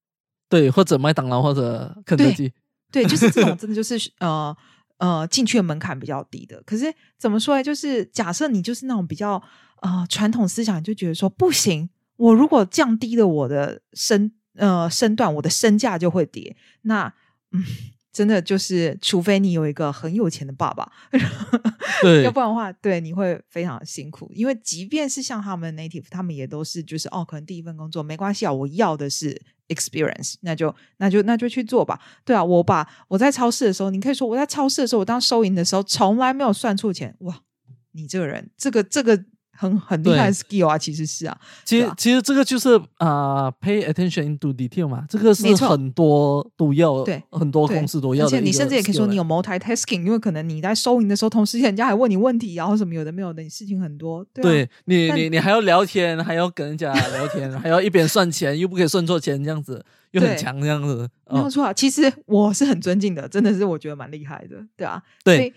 [0.49, 2.53] 对，或者麦当劳或者肯德对基，
[2.91, 4.55] 对，就是这种 真的就是呃
[5.01, 6.63] 呃进去的门槛比较低的。
[6.65, 7.63] 可是怎么说呢？
[7.63, 9.41] 就是假设你就是那种比较
[9.81, 16.55] 呃传统思想，就觉得说不行，我如果降低了我的身呃身段，我的身价就会跌。
[16.83, 17.13] 那
[17.51, 17.65] 嗯。
[18.11, 20.91] 真的就是，除非你有一个很有钱的爸爸，
[22.01, 24.29] 对要不然的话，对你会非常辛苦。
[24.33, 31.99] 因为即便是像他们 native，他们也都是就是哦，可能第一份工作没关系啊，我要的是 experience，那就那就那就去做吧。
[32.25, 37.15] 对啊，我把我在超市的时候，你可以说我在超市的时候，我当收银的时候从来没有算错钱。
[37.19, 37.41] 哇，
[37.93, 39.23] 你这个人，这个这个
[39.61, 54.25] 很很厉害的 skill 啊，其实是啊，其实、啊其实这个就是啊、呃 pay attention into detail 嘛，这个是很多都要，对很多对公司都要而且你甚至也可以说你有 multitasking，因为可能你在收银的时候，同时人家还问你问题，然后什么有的没有的，你事情很多。
[54.33, 61.07] 对,、你，你你还要聊天，还要跟人家聊天，还要一边算钱，又不可以算错钱，这样子又很强，这样子。
[61.25, 61.71] 哦，没有错啊。
[61.71, 65.01] 其实我是很尊敬的，真的是我觉得蛮厉害的，对啊。
[65.23, 65.53] 对，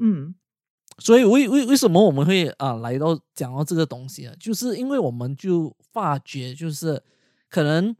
[0.00, 0.34] 嗯，
[0.98, 4.34] 所以为为为什么我们会啊、来到讲到这个东西啊？
[4.38, 7.02] 就是因为我们就发觉，就是
[7.48, 7.94] 可能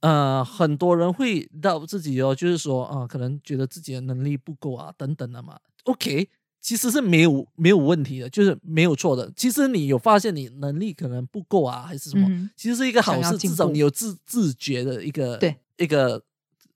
[0.00, 5.58] 呃很多人会到自己哦，就是说啊、可能觉得自己的能力不够啊等等的嘛。
[5.84, 6.28] OK，
[6.60, 9.30] 其实是没有没有问题的，就是没有错的。
[9.36, 12.26] 其实你有发现你能力可能不够啊，还是什么？
[12.30, 16.22] 嗯其实是一个好事，至少你有自自觉的一个对一个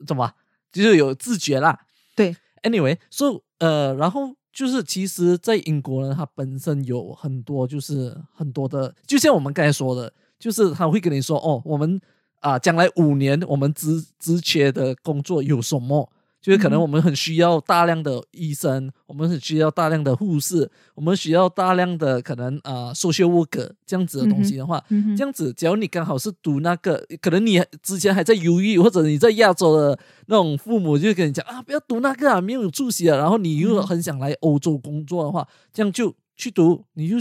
[0.07, 0.35] 怎么啊
[0.71, 1.87] 就是有自觉啦。
[2.15, 12.01] 对，anyway，所、以呃，然后就是其实，在英国呢，它本身有很多就是很多的，就像我们刚才说的，就是他会跟你说哦，我们
[12.41, 16.11] 啊、将来五年我们职职缺的工作有什么？
[16.41, 24.83] 就是可能我们很需要大量的医生，我们很需要大量的护士，我们需要大量的可能啊、social worker 这样子的东西的话，
[25.17, 33.17] 这样子，只要你刚好是读那个，可能你之前还在犹豫，或者你在亚洲的那种父母就跟你讲啊，不要读那个啊，没有出息啊。
[33.17, 37.17] 然后你又嗯很想来欧洲工作的话，这样就去读，你就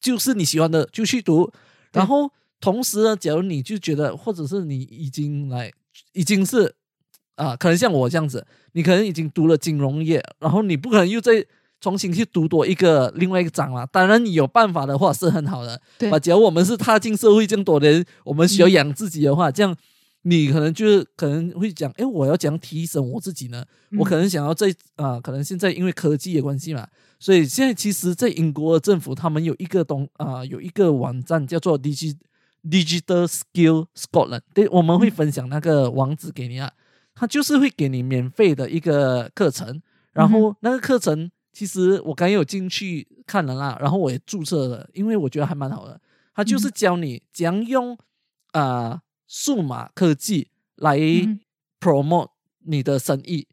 [0.00, 1.50] 就是你喜欢的就去读。
[1.92, 2.30] 然后
[2.60, 5.72] 同时呢，假如你就觉得，或者是你已经来
[6.12, 6.74] 已经是
[7.38, 11.44] 啊，可能像我这样子，你可能已经读了金融业，然后你不可能又再
[11.80, 13.86] 重新去读多一个另外一个章了。
[13.92, 15.80] 当然，你有办法的话是很好的。
[15.96, 19.76] 对啊，假如我们是踏进社会这么多年，我们需要养自己的话，这样
[20.22, 23.64] 你可能就是可能会讲，哎，我要怎样提升我自己呢？
[23.96, 26.86] 我可嗯能想要在啊、可能现在因为科技的关系嘛，
[27.20, 32.16] 所以现在其实，在英国政府他们有一个东啊、有一个网站叫做 Digi
[32.68, 36.70] Digital Skill Scotland，对，我们会嗯分享那个网址给你啊，
[37.18, 46.00] 它就是会给你免费的一个课程，然嗯后那个课程其实我刚有进去看了啦，然后我也注册了，因为我觉得还蛮好的，
[46.34, 46.72] 他就是嗯。
[46.74, 47.98] 教你怎样用
[48.52, 51.40] 啊、数码科技来嗯。
[51.80, 52.30] promote
[52.64, 53.46] 你的生意，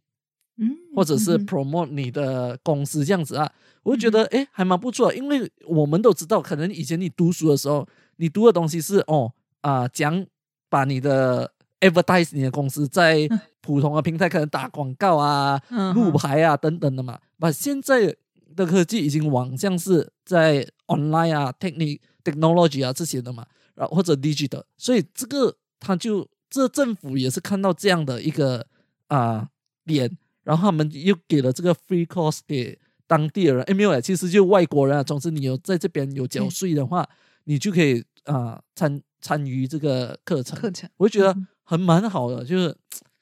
[0.57, 3.51] 嗯，或者是 promote 你的公司这样子啊，
[3.83, 7.87] 我就觉嗯得诶还蛮不错，因为我们都知道，可能以前你读书的时候，
[8.17, 10.25] 你读的东西是哦啊讲、
[10.69, 13.39] 把你的 advertise 你的公司在嗯。
[13.65, 18.15] 普通的平台可能打广告啊、嗯路牌啊等等的嘛，把现在
[18.55, 28.67] 的科技已经往像是在 online 啊、technic technology 啊这些的嘛，然后或者 digital，所以这个他就这政府也是看到这样的一个
[29.07, 29.49] 啊、
[29.83, 37.09] 点，然后他们又给了这个 free course 给当地的人，哎，没有了，其实就外国人啊，总之你有在这边有缴税的话，
[37.45, 42.77] 你就可以啊、参参与这个课程，课程，我就觉得嗯很蛮好的，就是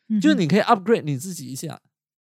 [0.10, 1.80] 嗯就是你可以 upgrade 你自己一下，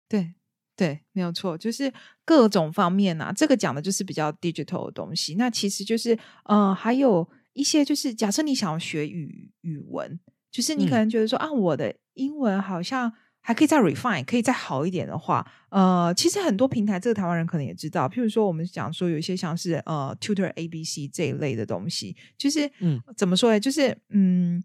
[0.07, 0.33] 对
[0.75, 1.91] 对，没有错，就是
[2.25, 5.35] 各种方面啊，这个讲的就是比较 digital 的东西。
[5.35, 10.19] 那其实就是呃，还有一些就是，假设你想要学语语文，
[10.51, 23.59] 就是你可嗯能觉得说、啊，我的英文好像还可以再 refine，可以再好一点的话，呃，其实很多平台，这个台湾人可能也知道，譬如说我们讲说有一些像是呃 Tutor ABC 这一类的东西，就是嗯怎么说呢？
[23.59, 24.63] 就是嗯。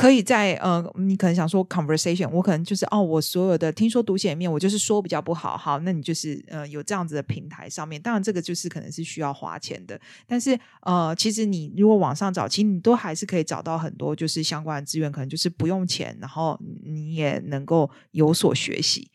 [0.00, 19.10] 可以在呃，你可能想说 conversation，我可能就是哦，我所有的听说读写里面，我就是说比较不好，好，那你就是呃有这样子的平台上面，当然这个就是可能是需要花钱的，但是呃，其实你如果网上找，其实你都还是可以找到很多就是相关的资源，可能就是不用钱，然后你也能够有所学习，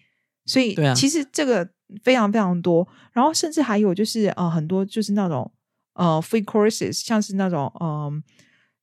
[0.45, 1.67] 所以其实这个
[2.03, 5.51] 非常非常多，然后甚至还有就是呃很多就是那种
[5.95, 7.85] 呃 free courses，像是那种嗯。
[7.85, 8.23] 呃，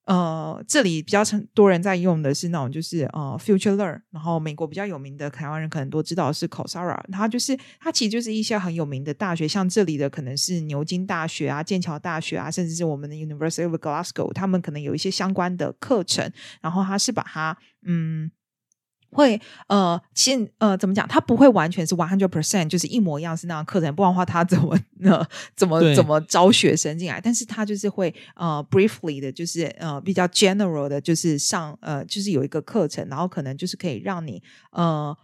[0.05, 1.23] 呃这里比较
[1.55, 4.01] 多人在用的是那种，就是呃，Future Learn。
[4.11, 16.31] 然后美国比较有名的台湾人可能都知道是 cosera 它就是它其实就是一些很有名的大学，像这里的可能是牛津大学啊、剑桥大学啊，甚至是我们的 University of Glasgow，他们可能有一些相关的课程。
[16.61, 18.31] 然后它是把它嗯。
[19.13, 21.07] 会呃，现呃怎么讲？
[21.07, 27.21] 他不会完全是 one hundred percent，就是一模一样是那样课程，不然的话他怎么呃怎么怎么招学生进来？
[27.21, 35.15] 但是他就是会呃 briefly 的，就是呃比较 general 的，就是上呃就是有一个课程，然后可能就是可以让你呃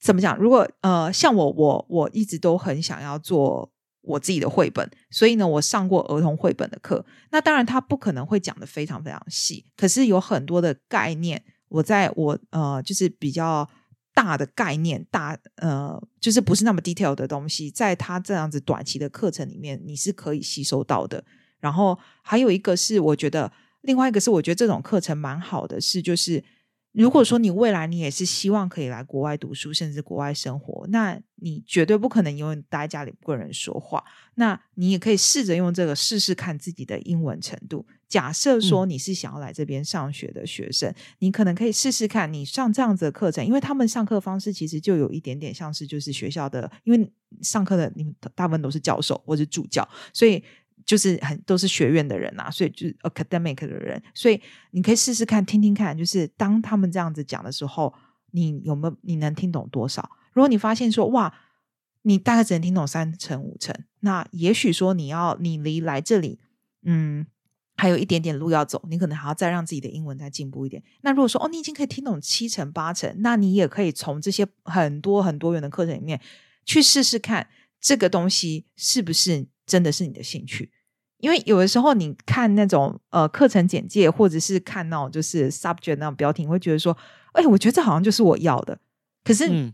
[0.00, 0.38] 怎么讲？
[0.38, 3.72] 如果呃像我我我一直都很想要做
[4.02, 7.04] 我自己的绘本，所以呢我上过儿童绘本的课。
[7.32, 11.42] 那当然他不可能会讲的非常非常细，可是有很多的概念。
[11.68, 13.68] 我在我呃，就是比较
[14.14, 21.24] 大的概念，大呃，就是不是那么 detail 的东西，在他这样子短期的课程里面，你是可以吸收到的。
[21.60, 23.50] 然后还有一个是，我觉得
[23.82, 26.42] 另外一个是，我觉得这种课程蛮好的，是就是。
[26.92, 34.02] 如果说你未来你也是希望可以来国外读书，甚至国外生活，那你绝对不可能永远待在家里不跟人说话。
[34.36, 37.86] 那你也可以试着用这个试试看自己的英文程度。
[38.08, 50.42] 假设说你是想要来这边上学的学生，你可能可以试试看，你上这样子的课程，因为他们上课方式其实就有一点点像是就是学校的，因为上课的你们大部分都是教授或者助教，所以。
[50.84, 54.40] 就是很都是学院的人呐，所以就是 academic 的人，所以
[54.70, 57.92] 你可以试试看，听听看，就是当他们这样子讲的时候，
[58.30, 60.08] 你有没有你能听懂多少？
[60.32, 61.34] 如果你发现说哇，
[62.02, 66.38] 你大概只能听懂三成五成，那也许说你要你离来这里，
[66.84, 67.26] 嗯，
[67.76, 70.82] 还有一点点路要走，你可能还要再让自己的英文再进步一点。
[71.02, 76.20] 那如果说哦，你已经可以听懂七成八成，那你也可以从这些很多很多元的课程里面
[76.64, 77.48] 去试试看，
[77.80, 80.72] 这个东西是不是真的是你的兴趣。
[81.18, 86.96] 因为有的时候你看那种呃课程简介，或者是看那种就是 subject 那种标题，你会觉得说，
[87.32, 88.78] 哎，我觉得这好像就是我要的。
[89.24, 89.72] 可是，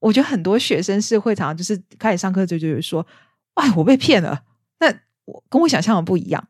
[0.00, 3.06] 我觉得很多学生是会常常就是开始上课就就是说，
[3.54, 4.44] 哎，我被骗了。
[4.80, 4.92] 那
[5.24, 6.48] 我跟我想象的不一样，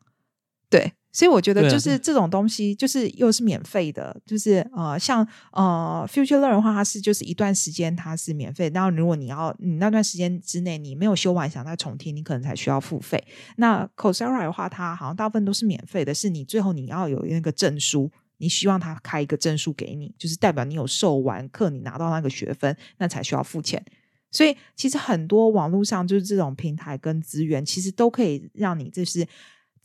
[0.77, 0.93] 对。
[1.13, 13.25] 所以我觉得就是这种东西，就是又是免费的，就是呃，像呃，Future Learn 的话，它是就是一段时间它是免费，然后如果你要你那段时间之内你没有修完想再重听，你可能才需要付费。
[13.57, 23.83] 那 Coursera 的话，它好像大部分都是免费的，是你最后你要有那个证书，你希望他开一个证书给你，就是代表你有授完课，你拿到那个学分，那才需要付钱。
[24.31, 29.27] 所以其实很多网络上就是这种平台跟资源，其实都可以让你就是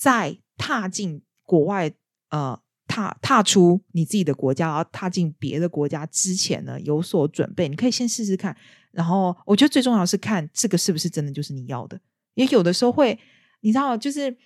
[0.02, 0.38] 在。
[0.64, 1.92] 踏进国外，
[2.30, 7.68] 呃，踏踏出你自己的国家，然后踏进别的国家之前呢，有所准备。
[7.68, 8.56] 你可以先试试看，
[8.92, 12.00] 然后我觉得最重要是看这个是不是真的就是你要的。
[12.36, 13.18] 也有的时候会，
[13.62, 14.38] 你知道，就是，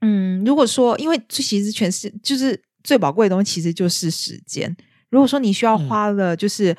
[0.00, 4.76] 嗯，如果说，因为其实全是就是最宝贵的东西，其实就是时间。
[5.10, 6.76] 如果说你需要花了就是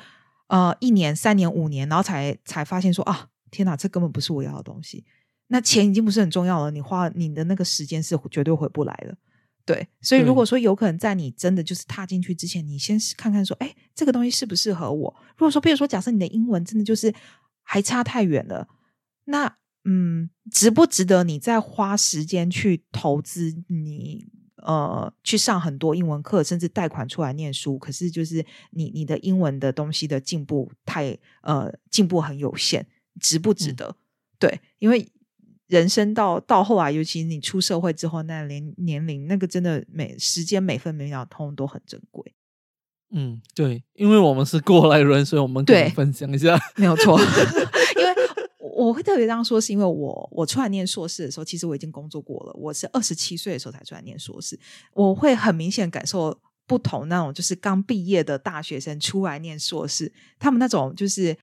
[0.48, 5.06] 呃一年、三年、五年，然后才才发现说啊，天哪，这根本不是我要的东西。
[5.50, 9.16] 那钱已经不是很重要了，你花你的那个时间是绝对回不来的，
[9.64, 9.88] 对。
[10.02, 15.16] 所以如果说有可能在你真的就是踏进去之前，你先看看说，哎，这个东西适不适合我？
[15.36, 17.12] 如果说，比如说，假设你的英文真的就是
[17.62, 18.68] 还差太远了，
[19.24, 27.78] 那嗯，值不值得你再花时间去投资你呃去上很多英文课，甚至贷款出来念书？
[27.78, 32.86] 可是就是你你的英文的东西的进步太呃进步很有限，
[33.18, 33.96] 值不值得？
[34.38, 35.10] 对，因为。
[35.68, 42.34] 人生到到后来，尤其你出社会之后，那年年龄，那个真的每时间每分每秒，通都很珍贵。
[43.10, 47.18] 嗯，对，因为我们是过来人，所以我们可以分享一下，没有错。
[47.96, 48.14] 因为
[48.58, 52.52] 我会特别这样说，是因为我我出来念硕士的时候，其实我已经工作过了。
[52.54, 54.58] 我是二十七岁的时候才出来念硕士，
[54.94, 57.08] 我会很明显感受不同。
[57.08, 61.36] 那种就是刚毕业的大学生出来念硕士，他们那种就是。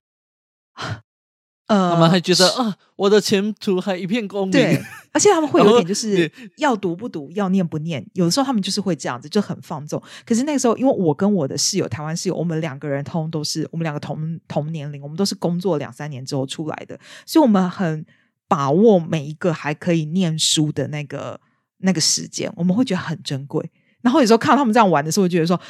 [1.66, 4.52] 呃，他们还觉得啊，我的前途还一片光明。
[4.52, 8.06] 对，而且他们会有点就是要读不读，要念不念。
[8.12, 10.00] 有的时候他们就是会这样子，就很放纵。
[10.24, 16.96] 可是那个时候，因为我跟我的室友，台湾室友，我们两个人通都是我们两个同同年龄，我们都是工作两三年之后出来的，
[17.26, 18.06] 所以我们很
[18.46, 21.40] 把握每一个还可以念书的那个
[21.78, 23.68] 那个时间，我们会觉得很珍贵。
[24.02, 25.60] 然后有时候看到他们这样玩的时候，我就觉得说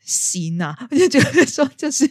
[0.00, 2.10] 行啊， 我就觉得说就是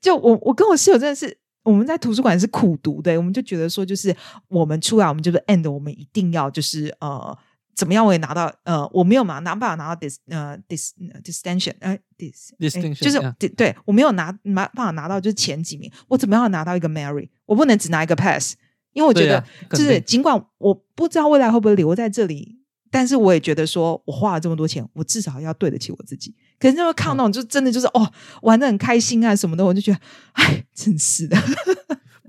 [0.00, 1.38] 就我我跟我室友真的是。
[1.66, 4.14] 我们在图书馆是苦读的，我们就觉得说，就是
[4.46, 7.36] 我们出来，我们就是 end，我们一定要就是呃，
[7.74, 10.92] 怎么样我也拿到呃，我没有嘛，拿办法拿到 dis 呃 dis
[11.24, 17.28] distinction 呃 dis Distinction，就是 yeah 对对我没有拿拿办法拿到就是前几名，我怎么样拿到一个 Mary？
[17.46, 18.54] 我不能只拿一个 pass，
[18.92, 22.55] 因为我觉得就是尽管我不知道未来会不会留在这里，
[22.90, 26.34] 但是我也觉得说我花了这么多钱，我至少要对得起我自己。
[26.58, 28.10] 可是那时候看到就真的就是哦
[28.42, 29.98] 玩的很开心啊什么的，我就觉得
[30.32, 31.36] 哎，真是的。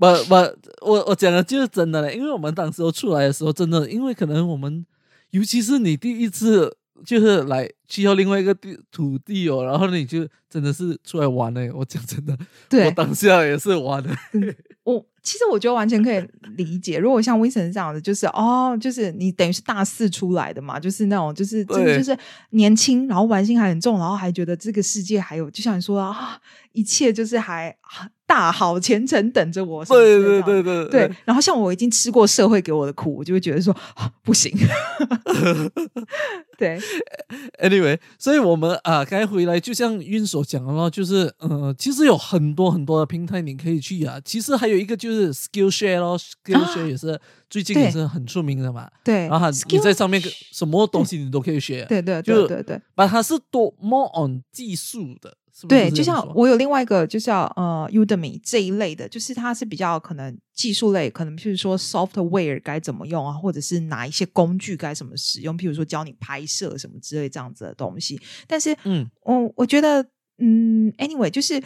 [0.00, 0.34] 不不，
[0.82, 4.86] 我我讲的就是真的嘞，因为我们当时候出来的时候，真的，因为可能我们，
[5.30, 11.70] 尤其是你第一次就是来去到另外一个地土地哦，然后你就真的是出来玩嘞。
[11.72, 12.36] 我讲真的，
[12.68, 14.10] 对我当下也是玩的。
[14.84, 16.26] 我其实我觉得完全可以
[16.56, 22.16] 理解，如果像 Vincent 这样的，就是哦，就是你等于是大四出来的嘛，就是那种就是真的就是
[22.50, 26.40] 年轻，然后玩心还很重，然后还觉得这个世界还有，就像你说啊，
[26.72, 27.76] 一切就是还
[28.28, 34.54] 大好前程等着我对对对对对，然后像我已经吃过社会给我的苦，我就会觉得说、啊、不行。
[36.58, 36.78] 对
[37.62, 44.20] ，Anyway，所以我们啊，该回来就像运所讲的咯，就是呃，其实有很多很多的平台你可以去啊。
[44.22, 47.18] 其实还有一个就是 Skillshare 咯，Skillshare 也是、
[47.48, 48.90] 最近也是很出名的嘛。
[49.02, 50.20] 对，然后它你在上面
[50.52, 52.82] 什么东西你都可以学，对对就对对对。
[52.94, 68.20] 把它是多 more on 技术的，是不是对，就像我有另外一个，就像呃 Udemy 这一类的，就是它是比较可能技术类，可能譬如说 software 该怎么用啊，或者是哪一些工具该怎么使用，譬如说教你拍摄什么之类这样子的东西。
[68.46, 70.00] 但是，嗯，我我觉得，
[70.38, 71.60] 嗯，anyway，就是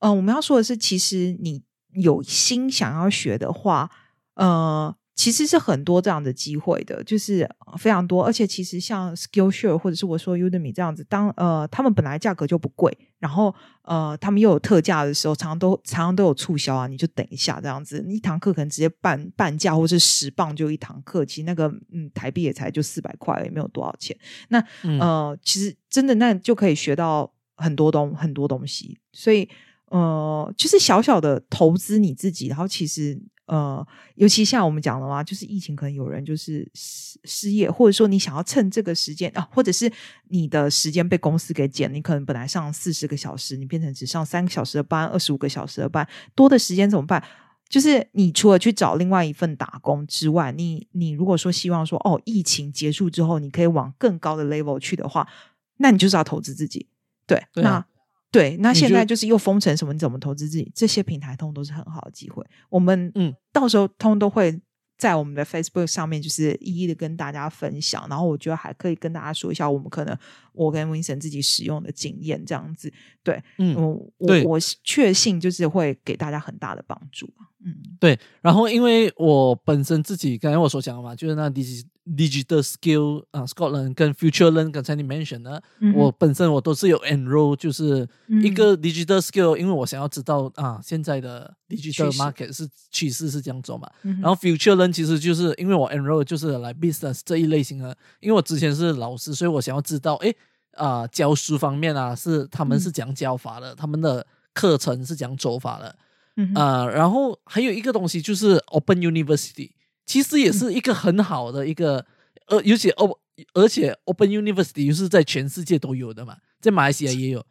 [0.00, 1.62] 呃，我们要说的是，其实你
[1.94, 3.90] 有心想要学的话，
[4.34, 4.94] 呃。
[5.18, 13.52] 其实是很多这样的机会的，就是呃非常多，而且其实像 Skillshare 或者是我说 Udemy 这样子，当呃他们本来价格就不贵，然后
[13.82, 24.16] 呃他们又有特价的时候，常常都常常都有促销啊，你就等一下这样子，一堂课可能直接半半价，或是十磅就一堂课，其实那个嗯台币也才就四百块，也没有多少钱。
[24.50, 25.00] 那嗯。
[25.00, 29.48] 呃，其实真的那就可以学到很多东很多东西，所以
[29.86, 39.90] 呃，就是小小的投资你自己，然后其实呃，尤其像我们讲的嘛，就是疫情可能有人就是失失业，或者说你想要趁这个时间啊，或者是
[40.28, 47.22] 你的时间被公司给减，你可能本来上四十个小时，你变成只上三个小时的班，二十五个小时的班，多的时间怎么办？
[47.68, 55.28] 就是你除了去找另外一份打工之外，你你如果说希望说哦，疫情结束之后你可以往更高的 level 去的话，
[55.76, 56.86] 那你就是要投资自己。
[57.26, 57.86] 对，对啊那
[58.30, 60.70] 对，那现在就是又封城什么，你怎么投资自己？
[60.74, 62.44] 这些平台通都是很好的机会。
[62.68, 64.60] 我们嗯，到时候通都会
[64.98, 68.06] 在我们的 Facebook 上面，就是一一的跟大家分享。
[68.10, 70.14] 然后我觉得还可以跟大家说一下，我们可能
[70.58, 72.92] 我跟 Vincent 自己使用的经验，这样子。
[73.22, 77.28] 对，嗯我我确信就是会给大家很大的帮助。
[77.64, 81.84] 嗯，对，然后因为我本身自己刚才我所讲的嘛，就是那 digi
[82.16, 93.90] digital skill 啊、Scotland 跟 Future Learn，刚才你 mention 的，嗯我本身我都是有 enroll，就是一嗯个 digital skill，、因为我想要知道啊现在的 digital market 是趋势是这样走嘛。
[94.04, 100.34] 嗯然后 Future Learn 其实就是因为我 enroll 就是来 business 这一类型的，因为我之前是老师，所以我想要知道，诶
[100.78, 105.96] 啊、教书方面啊是他们是嗯讲教法的，他们的课程是讲走法的。
[106.36, 109.72] 嗯哼啊、然后还有一个东西就是 Open University，
[110.06, 112.06] 其实也是一个很好的一个，
[112.46, 113.18] 呃，而且 O
[113.54, 117.44] 而且 Open University 又是在全世界都有的嘛，在马来西亚也有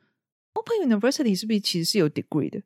[0.54, 2.62] Open University 是不是其实是有 degree 的？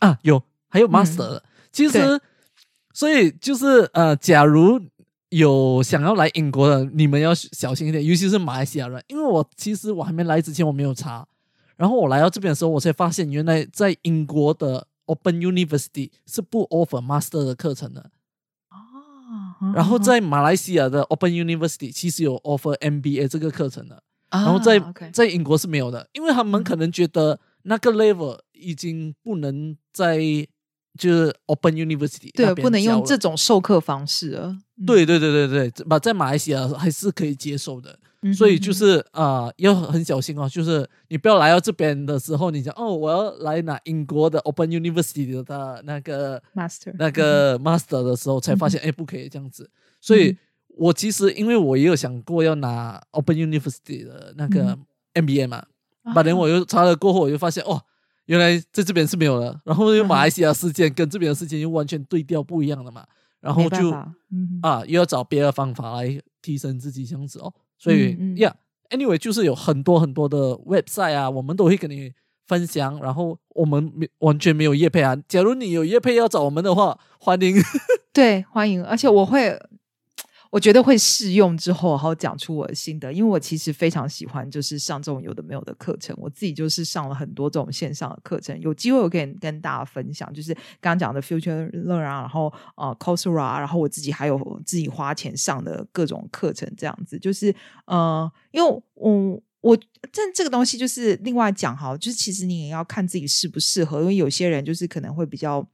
[0.00, 1.44] 啊，有还有嗯 Master 的。
[1.70, 2.20] 其实，
[2.92, 4.80] 所以就是呃，假如
[5.30, 11.26] 有想要来英国的，你们要小心一点，尤其是马来西亚人，因为我其实我还没来之前我没有查，
[11.76, 18.10] 然后我来到这边的时候，我才发现原来在英国的 Open University 是不 offer Master 的课程的。
[18.70, 24.00] 哦然后在马来西亚的 Open University 其实有 offer MBA 这个课程的，
[24.30, 24.80] 然然后在、
[25.12, 30.18] 在英国是没有的，因为他们嗯可能觉得那个 level 已经不能在
[30.98, 34.58] 就是 Open University 对，不能用这种授课方式了。
[34.78, 49.70] 嗯，对对对对对，把在马来西亚还是可以接受的，嗯所以就是啊、呃要很小心哦，就是你不要来到这边的时候，你讲哦我要来拿英国的 Open University 的那个 master 那个 master 的时候，才发现哎、不可以这样子。
[50.00, 50.38] 所以嗯
[50.76, 54.76] 我其实因为我也有想过要拿 Open University 的那个
[55.14, 55.64] 嗯 MBA 嘛，
[56.02, 56.12] 啊。
[56.12, 57.80] 把连我又查了过后，我就发现哦，
[58.26, 59.58] 原来在这边是没有的。
[59.64, 63.06] 然后又马来西亚事件跟这边的事件又完全对调不一样的嘛，
[63.46, 63.90] 然后就
[64.60, 67.52] 啊又要找别的方法来提升自己这样子哦。
[67.78, 68.54] 所以嗯嗯呀
[68.90, 72.12] anyway 就是有很多很多的 website 啊，我们都会跟你
[72.46, 75.16] 分享，然后我们没完全没有业配啊。
[75.28, 77.56] 假如你有业配要找我们的话，欢迎。
[78.12, 79.56] 对，欢迎，而且我会。
[80.56, 97.54] 我觉得会试用之后，然后讲出我的心得，因为我其实非常喜欢就是上这种有的没有的课程，我自己就是上了很多这种线上的课程，有机会我可以跟大家分享，就是刚刚讲的 Future Learn 啊，然后呃 Coursera，然后我自己还有自己花钱上的各种课程，这样子就是
[97.84, 105.68] 呃，因为我我这这个东西就是另外讲哈，就是其实你也要看自己适不适合，因为有些人就是可能会比较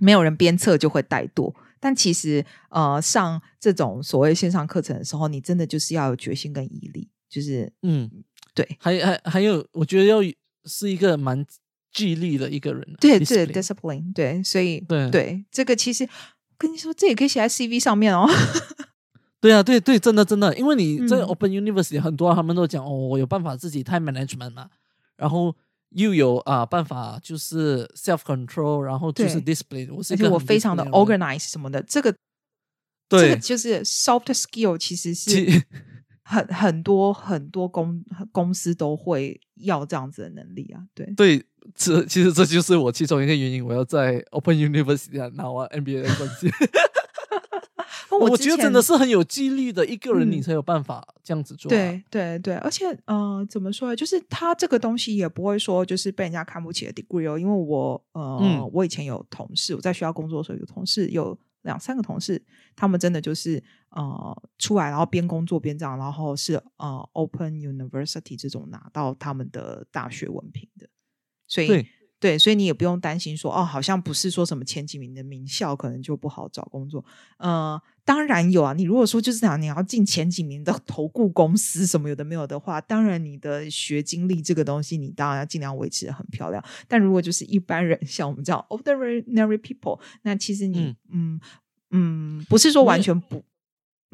[0.00, 1.54] 没有人鞭策就会怠惰。
[1.84, 8.08] 但其实，呃，上这种所谓线上课程的时候，你真的就是要有决心跟毅力，就是嗯，
[8.54, 10.20] 对，还还还有，我觉得要
[10.64, 11.44] 是一个蛮
[11.92, 16.08] 纪律的一个人，对对，discipline，对，所以对对，这个其实
[16.56, 18.28] 跟你说，这也可以写在 CV 上面哦。
[19.42, 24.70] 对啊，对对，真的真的，因为你在 Open University 很多他们都讲哦，我有办法自己 time management 嘛，
[25.16, 25.56] 然后。
[25.94, 29.92] 又有啊办法，就是 self control，然后就是 discipline。
[29.92, 32.14] 我是我非常的 organize 什么的，这个
[33.08, 35.62] 对，就是 soft skill，其实是
[36.22, 40.80] 很很多很多公公司都会要这样子的能力啊。
[40.94, 46.50] 对对，这其实这就是我其中一个原因，我要在 Open University 拿完 MBA 的 关系。
[48.10, 51.68] 我觉得真的是很有纪律的一个人，你才有办法这样子做。
[51.68, 53.96] 对对对，而且呃，怎么说呢？
[53.96, 57.38] 就是他这个东西也不会说就是被人家看不起的 degree 哦。
[57.38, 62.42] 因为我呃，我以前有同事，我在学校工作的时候有同事，有两三个同事，
[62.76, 70.88] 他们真的就是呃出来，然后边工作边这样，然后是呃 Open University 这种拿到他们的大学文凭的，
[71.46, 71.86] 所以。
[72.22, 77.04] 对，所以你也不用担心说哦，好像不是说什么前几名的名校，可能就不好找工作。
[77.38, 78.72] 呃，当然有啊。
[78.74, 86.62] 你如果说就是讲你要进前几名的 投顾公司什么有的没有的话，当然你的学经历这个东西，你当然要尽量维持的很漂亮。
[86.86, 91.40] 但如果就是一般人， 像我们这样 ordinary people，那其实你嗯
[91.90, 93.44] 嗯，不是说完全不。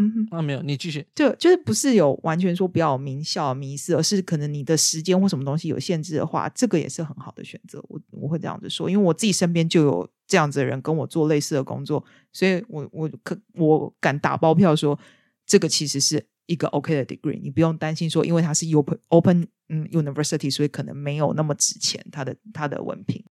[0.00, 1.04] 嗯，啊，没有，你继续。
[1.12, 7.84] 就就是不是有完全说不要名校迷失，而是可能你的时间或什么东西有限制的话，这个也是很好的选择。
[7.88, 14.96] 我我会这样子说，因为我自己身边就有这样子的人跟我做类似的工作，所以我我可我敢打包票说，
[15.44, 23.24] 这个其实是一个 OK 的 degree，你不用担心说，因为它是 open open 嗯 university，所以可能没有那么值钱，它的它的文凭。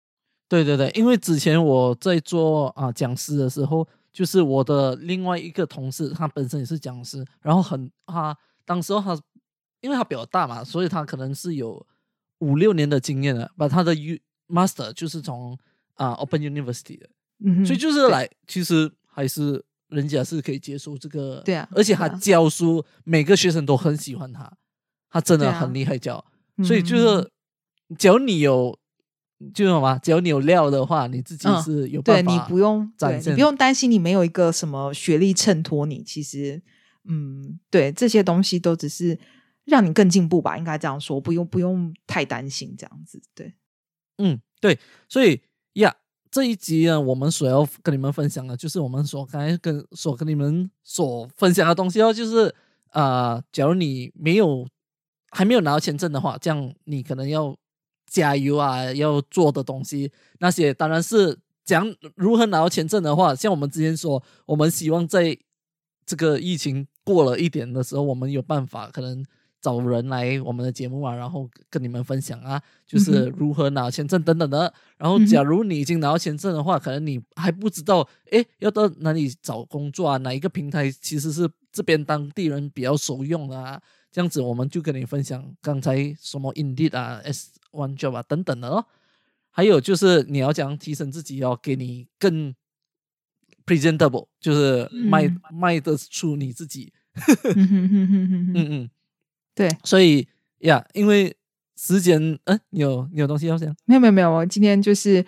[0.49, 3.87] 对对对，因为之前我在做啊讲师的时候。
[4.15, 8.35] 就是我的另外一个同事，他本身也是讲师，然后很他
[8.65, 9.21] 当时候他，
[9.81, 11.85] 因为他比较大嘛，所以他可能是有
[12.39, 15.59] 五六年的经验了，把他的 U Master 就是从
[15.95, 17.09] 啊 Open University 的，
[17.67, 24.57] 所以就是来其实还是人家是可以接受这个，对啊，而且他教书每个学生都很喜欢他，
[25.11, 26.25] 他真的很厉害教，
[26.62, 27.29] 所以就是
[27.99, 28.79] 只要你有。
[29.53, 29.99] 就什么？
[29.99, 32.30] 只要你有料的话，你自己是有办法。
[32.30, 36.03] 对你不用，对你不用担心，你没有一个什么学历衬托你。
[36.03, 36.62] 其实，
[37.09, 39.18] 嗯，对这些东西都只是
[39.64, 41.20] 让你更进步吧，应该这样说。
[41.20, 43.20] 不用不用太担心这样子。
[43.35, 43.53] 对，
[44.18, 44.78] 嗯，对。
[45.09, 45.43] 所以
[45.74, 45.95] 呀，
[46.30, 52.55] 这一集呢，我们所要跟你们分享的，就是我们所刚才跟所跟你们所分享的东西哦，就是
[52.91, 54.66] 啊，假如你没有
[55.30, 57.55] 还没有拿到签证的话，这样你可能要。
[58.07, 58.92] 加油啊！
[58.92, 65.36] 要做的东西，那些当然是讲如何拿到签证的话，像我们之前说，我们希望在
[66.07, 69.24] 这个疫情过了一点的时候，我们有办法可能
[69.61, 74.72] 找人来我们的节目啊，然后跟你们分享啊， 就是如何拿签证等等的。
[74.98, 80.18] 然后，假如你已经拿到签证的话，可能你还不知道，哎，要到哪里找工作啊？
[80.18, 83.80] 哪一个平台其实是这边当地人比较熟用啊？
[84.12, 88.87] 这样子，我们就跟你分享刚才什么 Indeed 啊，S One Job 啊等等的哦。
[89.51, 92.55] 还有就是你要讲提升自己，要给你更
[93.66, 96.93] presentable，就是卖卖得出你自己。
[97.55, 98.91] 嗯嗯，
[99.55, 99.68] 对。
[99.85, 100.27] 所以
[100.61, 101.37] 呀，因为
[101.77, 103.75] 时间，嗯，有有东西要讲？
[103.85, 105.25] 没有没有没有，我今天就是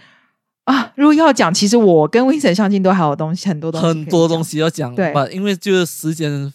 [0.64, 4.94] 啊，如果要讲，其实我跟 Vincent 相信都还有东西，很多东西，很多东西要讲。
[4.94, 6.52] 对，因为就是时间。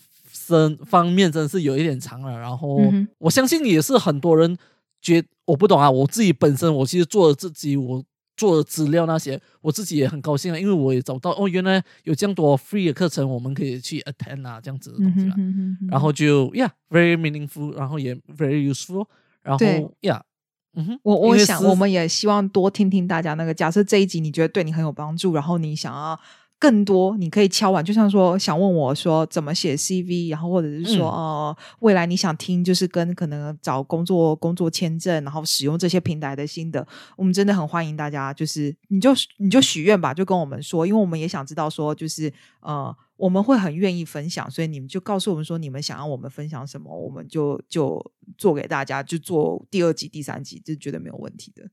[0.48, 2.78] 真方面真的是有一点长了，然后
[3.20, 4.58] 我相信也是很多人
[5.02, 5.89] 觉我不懂啊。
[5.89, 8.04] 我自己本身我其实做了自己我
[8.38, 15.36] 做的资料那些，我自己也很高兴啊，因为我也找到哦，原来有这样多 free 的课程，我们可以去 attend 啊，这样子的东西了。
[15.89, 19.06] 然后就 yeah very meaningful，然后也 very useful，
[19.43, 19.66] 然后
[20.02, 20.22] yeah，
[20.74, 26.20] 嗯哼，我我想我们也希望多听听大家那个，假设这一集你觉得对你很有帮助，然后你想要。
[26.62, 36.88] 更多你可以敲完，就像说想问我说怎么写 CV，然后或者是说、嗯呃未来你想听就是跟可能找工作工作签证，然后使用这些平台的心得，
[37.18, 47.99] 我们真的很欢迎大家，就是你就你就许愿吧，就跟我们说，因为我们也想知道说就是呃我们会很愿意分享，所以你们就告诉我们说你们想要我们分享什么，我们就就
[48.38, 51.64] 做给大家，就做第二集、第三集，这绝对没有问题的。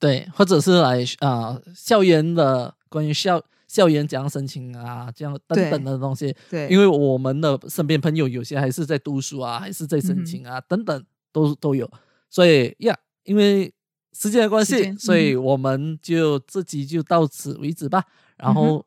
[0.00, 3.40] 对，或者是来啊、呃校园的关于校
[3.72, 6.36] 校园怎样申请啊，这样等等的东西。
[6.50, 11.90] 对，因为我们的身边朋友有些还是在读书啊，还是在申请啊，等等都都有。
[12.28, 12.94] 所以呀，
[13.24, 13.72] 因为
[14.12, 18.04] 时间的关系，所以嗯我们就这集就到此为止吧。
[18.36, 18.84] 然后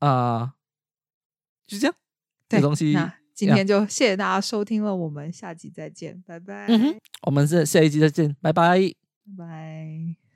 [0.00, 0.54] 啊、
[1.68, 1.94] 就这样，
[2.48, 8.80] 这东西那今天就谢谢大家收听了，我们下集再见，拜拜，嗯哼，我们是下一集再见，拜拜。
[8.80, 10.29] 拜拜。